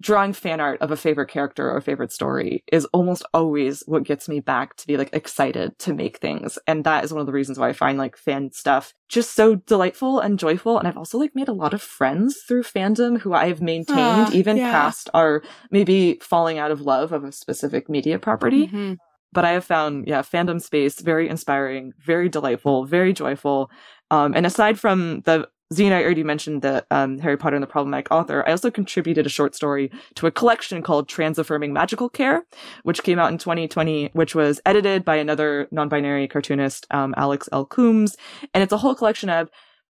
drawing 0.00 0.32
fan 0.32 0.60
art 0.60 0.80
of 0.82 0.90
a 0.90 0.96
favorite 0.96 1.28
character 1.28 1.70
or 1.70 1.76
a 1.76 1.82
favorite 1.82 2.12
story 2.12 2.62
is 2.70 2.84
almost 2.86 3.24
always 3.32 3.82
what 3.86 4.04
gets 4.04 4.28
me 4.28 4.40
back 4.40 4.76
to 4.76 4.86
be 4.86 4.96
like 4.96 5.10
excited 5.12 5.78
to 5.78 5.94
make 5.94 6.18
things. 6.18 6.58
And 6.66 6.84
that 6.84 7.04
is 7.04 7.12
one 7.12 7.20
of 7.20 7.26
the 7.26 7.32
reasons 7.32 7.58
why 7.58 7.68
I 7.68 7.72
find 7.72 7.98
like 7.98 8.16
fan 8.16 8.52
stuff 8.52 8.92
just 9.08 9.34
so 9.34 9.56
delightful 9.56 10.20
and 10.20 10.38
joyful. 10.38 10.78
And 10.78 10.86
I've 10.86 10.96
also 10.96 11.18
like 11.18 11.34
made 11.34 11.48
a 11.48 11.52
lot 11.52 11.74
of 11.74 11.82
friends 11.82 12.42
through 12.46 12.62
fandom 12.62 13.20
who 13.20 13.32
I've 13.32 13.60
maintained 13.60 14.28
uh, 14.28 14.30
even 14.32 14.56
yeah. 14.56 14.70
past 14.70 15.10
our 15.14 15.42
maybe 15.70 16.18
falling 16.22 16.58
out 16.58 16.70
of 16.70 16.80
love 16.80 17.12
of 17.12 17.24
a 17.24 17.32
specific 17.32 17.88
media 17.88 18.18
property. 18.18 18.66
Mm-hmm. 18.66 18.94
But 19.32 19.44
I 19.44 19.52
have 19.52 19.64
found, 19.64 20.08
yeah, 20.08 20.22
fandom 20.22 20.60
space 20.60 21.00
very 21.00 21.28
inspiring, 21.28 21.92
very 22.04 22.28
delightful, 22.28 22.84
very 22.84 23.12
joyful. 23.12 23.70
Um, 24.10 24.34
and 24.34 24.44
aside 24.44 24.78
from 24.78 25.20
the 25.20 25.48
Zine, 25.72 25.92
I 25.92 26.02
already 26.02 26.24
mentioned 26.24 26.62
that 26.62 26.86
um, 26.90 27.18
Harry 27.20 27.36
Potter 27.36 27.54
and 27.54 27.62
the 27.62 27.68
Problematic 27.68 28.10
Author. 28.10 28.42
I 28.44 28.50
also 28.50 28.72
contributed 28.72 29.24
a 29.24 29.28
short 29.28 29.54
story 29.54 29.92
to 30.16 30.26
a 30.26 30.30
collection 30.32 30.82
called 30.82 31.08
Trans-Affirming 31.08 31.72
Magical 31.72 32.08
Care, 32.08 32.44
which 32.82 33.04
came 33.04 33.20
out 33.20 33.30
in 33.30 33.38
2020, 33.38 34.10
which 34.12 34.34
was 34.34 34.60
edited 34.66 35.04
by 35.04 35.14
another 35.14 35.68
non-binary 35.70 36.26
cartoonist, 36.26 36.88
um, 36.90 37.14
Alex 37.16 37.48
L. 37.52 37.64
Coombs. 37.64 38.16
And 38.52 38.64
it's 38.64 38.72
a 38.72 38.78
whole 38.78 38.96
collection 38.96 39.30
of 39.30 39.48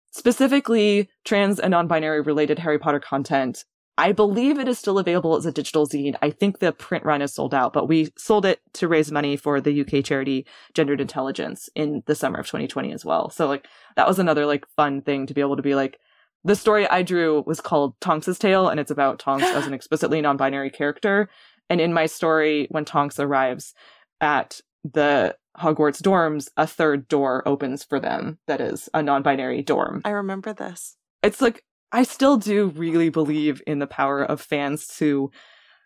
specifically 0.09 1.09
trans 1.23 1.59
and 1.59 1.71
non-binary 1.71 2.21
related 2.21 2.57
Harry 2.57 2.79
Potter 2.79 2.99
content 2.99 3.63
I 3.97 4.11
believe 4.11 4.59
it 4.59 4.67
is 4.67 4.77
still 4.77 4.99
available 4.99 5.35
as 5.35 5.45
a 5.45 5.51
digital 5.51 5.87
zine. 5.87 6.15
I 6.21 6.29
think 6.29 6.59
the 6.59 6.71
print 6.71 7.03
run 7.03 7.23
is 7.23 7.33
sold 7.33 7.53
out, 7.53 7.73
but 7.73 7.87
we 7.87 8.11
sold 8.15 8.45
it 8.45 8.61
to 8.73 8.87
raise 8.87 9.11
money 9.11 9.35
for 9.35 9.59
the 9.59 9.81
UK 9.81 10.05
charity 10.05 10.45
Gendered 10.75 11.01
Intelligence 11.01 11.67
in 11.73 12.03
the 12.05 12.13
summer 12.13 12.39
of 12.39 12.45
2020 12.45 12.93
as 12.93 13.03
well. 13.03 13.31
So 13.31 13.47
like 13.47 13.67
that 13.95 14.07
was 14.07 14.19
another 14.19 14.45
like 14.45 14.67
fun 14.75 15.01
thing 15.01 15.25
to 15.25 15.33
be 15.33 15.41
able 15.41 15.55
to 15.55 15.63
be 15.63 15.73
like 15.73 15.99
the 16.43 16.55
story 16.55 16.87
I 16.87 17.01
drew 17.01 17.43
was 17.47 17.59
called 17.59 17.99
Tonks's 17.99 18.37
Tale 18.37 18.69
and 18.69 18.79
it's 18.79 18.91
about 18.91 19.19
Tonks 19.19 19.43
as 19.43 19.65
an 19.65 19.73
explicitly 19.75 20.21
non-binary 20.21 20.69
character. 20.69 21.27
And 21.69 21.81
in 21.81 21.91
my 21.91 22.05
story 22.05 22.67
when 22.69 22.85
Tonks 22.85 23.19
arrives 23.19 23.73
at 24.21 24.61
the 24.83 25.35
Hogwarts 25.57 26.01
dorms, 26.01 26.49
a 26.55 26.67
third 26.67 27.07
door 27.07 27.45
opens 27.47 27.83
for 27.83 27.99
them 27.99 28.37
that 28.45 28.61
is 28.61 28.89
a 28.93 29.01
non-binary 29.01 29.63
dorm. 29.63 30.01
I 30.05 30.11
remember 30.11 30.53
this. 30.53 30.97
It's 31.23 31.41
like 31.41 31.63
I 31.91 32.03
still 32.03 32.37
do 32.37 32.67
really 32.75 33.09
believe 33.09 33.61
in 33.65 33.79
the 33.79 33.87
power 33.87 34.23
of 34.23 34.41
fans 34.41 34.87
to 34.97 35.31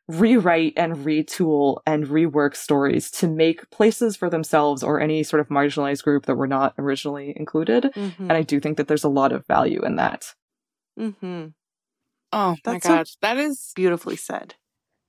rewrite 0.07 0.73
and 0.75 0.97
retool 0.97 1.77
and 1.85 2.07
rework 2.07 2.55
stories 2.55 3.09
to 3.11 3.27
make 3.27 3.69
places 3.69 4.15
for 4.15 4.29
themselves 4.29 4.83
or 4.83 4.99
any 4.99 5.23
sort 5.23 5.39
of 5.39 5.47
marginalized 5.47 6.03
group 6.03 6.25
that 6.25 6.35
were 6.35 6.47
not 6.47 6.73
originally 6.77 7.33
included. 7.35 7.91
Mm-hmm. 7.95 8.23
And 8.23 8.33
I 8.33 8.41
do 8.41 8.59
think 8.59 8.77
that 8.77 8.87
there's 8.87 9.03
a 9.03 9.09
lot 9.09 9.31
of 9.31 9.45
value 9.45 9.81
in 9.85 9.95
that. 9.97 10.33
Mm-hmm. 10.99 11.47
Oh 12.33 12.55
That's 12.63 12.85
my 12.85 12.95
god, 12.95 13.07
so 13.07 13.17
that 13.21 13.37
is 13.37 13.71
beautifully 13.75 14.15
said 14.15 14.55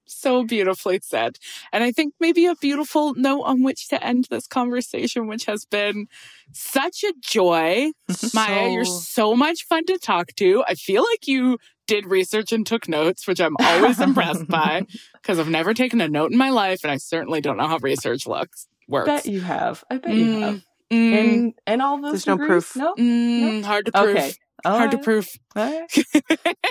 so 0.07 0.45
beautifully 0.45 1.01
said. 1.03 1.39
And 1.73 1.83
I 1.85 1.93
think 1.93 2.15
maybe 2.21 2.47
a 2.47 2.55
beautiful 2.55 3.15
note 3.15 3.43
on 3.43 3.63
which 3.63 3.89
to 3.89 4.03
end 4.03 4.27
this 4.31 4.47
conversation, 4.47 5.27
which 5.27 5.47
has 5.47 5.65
been 5.65 6.07
such 6.53 7.05
a 7.05 7.13
joy. 7.21 7.93
so... 8.11 8.29
Maia, 8.35 8.71
you're 8.71 8.85
so 8.85 9.35
much 9.35 9.65
fun 9.65 9.85
to 9.87 9.99
talk 9.99 10.35
to. 10.37 10.65
I 10.67 10.75
feel 10.75 11.03
like 11.03 11.27
you 11.27 11.59
did 11.87 12.07
research 12.07 12.53
and 12.53 12.67
took 12.67 12.89
notes, 12.89 13.27
which 13.27 13.41
I'm 13.41 13.57
always 13.61 14.01
impressed 14.01 14.49
by 14.49 14.87
because 15.15 15.39
I've 15.39 15.49
never 15.49 15.75
taken 15.75 16.01
a 16.01 16.09
note 16.09 16.33
in 16.33 16.39
my 16.39 16.51
life 16.51 16.85
and 16.85 16.93
I 16.93 16.97
certainly 16.97 17.41
don't 17.41 17.57
know 17.57 17.67
how 17.67 17.79
research 17.79 18.27
looks 18.27 18.69
works. 18.89 19.09
I 19.09 19.17
bet 19.17 19.27
you 19.27 19.41
have. 19.41 19.85
I 19.91 19.99
bet 19.99 20.11
mm, 20.11 20.17
you 20.17 20.41
have. 20.41 20.65
Mm, 20.93 21.13
and 21.13 21.55
and 21.67 21.83
all 21.83 22.01
those 22.01 22.25
There's 22.25 22.25
degrees? 22.25 22.41
no 22.41 22.47
proof. 22.47 22.77
No? 22.77 22.95
Mm, 22.95 23.61
no? 23.63 23.67
Hard 23.67 23.87
to 23.87 23.93
prove. 23.93 24.17
Okay. 24.17 24.33
All 24.65 24.79
Hard 24.79 24.95
right. 24.95 25.03
to 25.03 25.05
prove. 25.05 25.29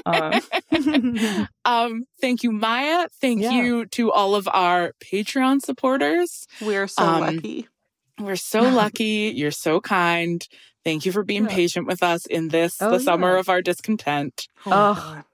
uh. 0.05 1.45
um, 1.65 2.05
thank 2.21 2.43
you, 2.43 2.51
Maia. 2.51 3.07
Thank 3.19 3.41
yeah. 3.41 3.51
you 3.51 3.85
to 3.87 4.11
all 4.11 4.35
of 4.35 4.47
our 4.53 4.93
Patreon 5.03 5.61
supporters. 5.61 6.45
We're 6.61 6.87
so 6.87 7.03
um, 7.03 7.21
lucky. 7.21 7.67
We're 8.19 8.35
so 8.35 8.61
lucky. 8.61 9.33
You're 9.35 9.51
so 9.51 9.81
kind. 9.81 10.47
Thank 10.83 11.05
you 11.05 11.11
for 11.11 11.23
being 11.23 11.43
yeah. 11.43 11.55
patient 11.55 11.87
with 11.87 12.01
us 12.01 12.25
in 12.25 12.47
this, 12.47 12.77
oh, 12.81 12.91
the 12.91 12.97
yeah. 12.97 13.03
summer 13.03 13.35
of 13.35 13.49
our 13.49 13.61
discontent. 13.61 14.47
Oh, 14.65 15.21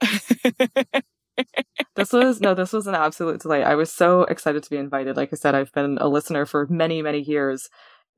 this 1.96 2.12
was 2.12 2.40
no, 2.40 2.54
this 2.54 2.72
was 2.72 2.86
an 2.86 2.94
absolute 2.94 3.40
delight. 3.40 3.64
I 3.64 3.74
was 3.74 3.92
so 3.92 4.22
excited 4.22 4.62
to 4.62 4.70
be 4.70 4.76
invited. 4.76 5.16
Like 5.16 5.32
I 5.32 5.36
said, 5.36 5.54
I've 5.54 5.72
been 5.72 5.98
a 5.98 6.08
listener 6.08 6.44
for 6.44 6.66
many, 6.68 7.02
many 7.02 7.20
years 7.20 7.68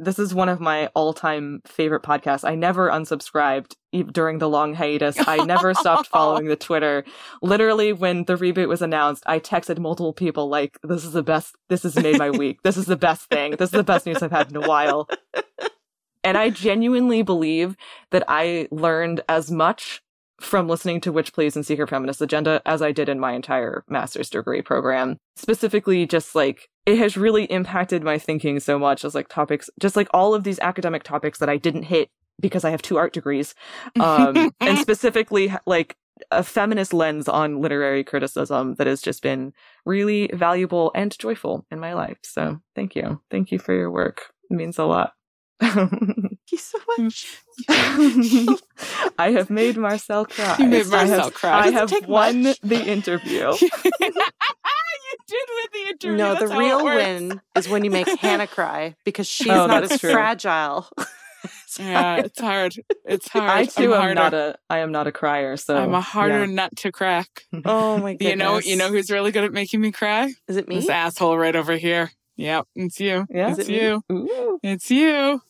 this 0.00 0.18
is 0.18 0.34
one 0.34 0.48
of 0.48 0.60
my 0.60 0.86
all-time 0.88 1.60
favorite 1.66 2.02
podcasts. 2.02 2.48
I 2.48 2.54
never 2.54 2.90
unsubscribed 2.90 3.74
during 4.12 4.38
the 4.38 4.48
long 4.48 4.74
hiatus. 4.74 5.16
I 5.18 5.44
never 5.44 5.74
stopped 5.74 6.08
following 6.12 6.46
the 6.46 6.56
Twitter. 6.56 7.04
Literally, 7.42 7.92
when 7.92 8.24
the 8.24 8.36
reboot 8.36 8.68
was 8.68 8.82
announced, 8.82 9.22
I 9.26 9.38
texted 9.38 9.78
multiple 9.78 10.12
people 10.12 10.48
like, 10.48 10.78
"This 10.82 11.04
is 11.04 11.12
the 11.12 11.22
best. 11.22 11.54
This 11.68 11.82
has 11.82 11.96
made 11.96 12.18
my 12.18 12.30
week. 12.42 12.62
This 12.62 12.76
is 12.76 12.86
the 12.86 12.96
best 12.96 13.28
thing. 13.28 13.52
This 13.52 13.68
is 13.68 13.76
the 13.76 13.84
best 13.84 14.06
news 14.06 14.22
I've 14.22 14.30
had 14.30 14.50
in 14.50 14.56
a 14.56 14.66
while." 14.66 15.08
And 16.22 16.36
I 16.36 16.50
genuinely 16.50 17.22
believe 17.22 17.76
that 18.10 18.24
I 18.28 18.68
learned 18.70 19.22
as 19.28 19.50
much 19.50 20.02
from 20.40 20.68
listening 20.68 21.00
to 21.02 21.12
Witch 21.12 21.32
Please 21.32 21.54
and 21.54 21.64
Secret 21.64 21.88
Feminist 21.88 22.20
Agenda 22.22 22.62
as 22.64 22.82
I 22.82 22.92
did 22.92 23.08
in 23.08 23.20
my 23.20 23.32
entire 23.32 23.84
master's 23.88 24.30
degree 24.30 24.62
program. 24.62 25.18
Specifically, 25.36 26.06
just 26.06 26.34
like 26.34 26.68
it 26.90 26.98
has 26.98 27.16
really 27.16 27.44
impacted 27.44 28.02
my 28.02 28.18
thinking 28.18 28.58
so 28.58 28.76
much 28.76 29.04
as 29.04 29.14
like 29.14 29.28
topics, 29.28 29.70
just 29.78 29.94
like 29.94 30.08
all 30.12 30.34
of 30.34 30.42
these 30.42 30.58
academic 30.58 31.04
topics 31.04 31.38
that 31.38 31.48
I 31.48 31.56
didn't 31.56 31.84
hit 31.84 32.10
because 32.40 32.64
I 32.64 32.70
have 32.70 32.82
two 32.82 32.96
art 32.96 33.12
degrees, 33.12 33.54
um, 34.00 34.52
and 34.60 34.76
specifically 34.78 35.54
like 35.66 35.96
a 36.32 36.42
feminist 36.42 36.92
lens 36.92 37.28
on 37.28 37.60
literary 37.60 38.02
criticism 38.02 38.74
that 38.74 38.88
has 38.88 39.00
just 39.00 39.22
been 39.22 39.52
really 39.86 40.30
valuable 40.34 40.90
and 40.96 41.16
joyful 41.16 41.64
in 41.70 41.78
my 41.78 41.94
life. 41.94 42.18
So 42.24 42.60
thank 42.74 42.96
you. 42.96 43.20
Thank 43.30 43.52
you 43.52 43.60
for 43.60 43.72
your 43.72 43.90
work. 43.90 44.32
It 44.50 44.54
means 44.54 44.76
a 44.76 44.84
lot. 44.84 45.12
Thank 45.60 46.38
you 46.50 46.58
so 46.58 46.78
much. 46.96 47.42
I 49.18 49.32
have 49.32 49.50
made 49.50 49.76
Marcel 49.76 50.24
cry. 50.24 50.56
You 50.58 50.66
made 50.66 50.86
Marcel 50.86 51.20
I 51.20 51.24
have, 51.24 51.34
cry. 51.34 51.60
I 51.60 51.70
have 51.70 52.08
won 52.08 52.42
much. 52.44 52.60
the 52.62 52.82
interview. 52.82 53.52
You 55.30 55.46
did 55.46 55.54
with 55.62 55.72
the 55.72 55.90
interview. 55.90 56.16
No, 56.16 56.34
That's 56.34 56.50
the 56.50 56.58
real 56.58 56.84
win 56.84 57.40
is 57.56 57.68
when 57.68 57.84
you 57.84 57.90
make 57.90 58.08
Hannah 58.20 58.46
cry 58.46 58.96
because 59.04 59.26
she's 59.36 59.48
Oh, 59.48 59.66
not 59.66 59.84
as 59.84 59.98
true. 60.00 60.12
fragile. 60.12 60.88
Yeah, 61.78 62.16
it's 62.16 62.38
hard. 62.40 62.74
It's 63.06 63.28
hard. 63.28 63.48
I 63.48 63.64
too 63.64 63.94
I'm 63.94 64.10
am 64.10 64.14
not 64.16 64.34
a 64.34 64.58
I 64.68 64.78
am 64.78 64.90
not 64.92 65.06
a 65.06 65.12
crier, 65.12 65.56
so 65.56 65.76
I'm 65.76 65.94
a 65.94 66.00
harder 66.00 66.40
yeah. 66.40 66.46
nut 66.52 66.76
to 66.78 66.90
crack. 66.92 67.44
Oh 67.64 67.96
my 67.96 68.14
goodness. 68.14 68.28
You 68.30 68.36
know, 68.36 68.58
you 68.58 68.76
know 68.76 68.88
who's 68.88 69.08
really 69.10 69.30
good 69.30 69.44
at 69.44 69.52
making 69.52 69.80
me 69.80 69.92
cry? 69.92 70.32
Is 70.48 70.56
it 70.56 70.68
me? 70.68 70.74
This 70.76 70.88
asshole 70.90 71.38
right 71.38 71.54
over 71.54 71.76
here. 71.76 72.10
Yep, 72.36 72.66
it's 72.74 72.98
you. 73.00 73.24
Yeah. 73.30 73.50
It's 73.50 73.60
it 73.60 73.68
you. 73.70 74.02
Ooh. 74.12 74.58
It's 74.64 74.90
you. 74.90 75.40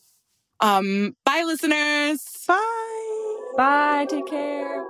Um, 0.61 1.15
bye 1.25 1.43
listeners. 1.45 2.23
Bye. 2.47 3.37
Bye, 3.57 4.05
take 4.07 4.27
care. 4.27 4.85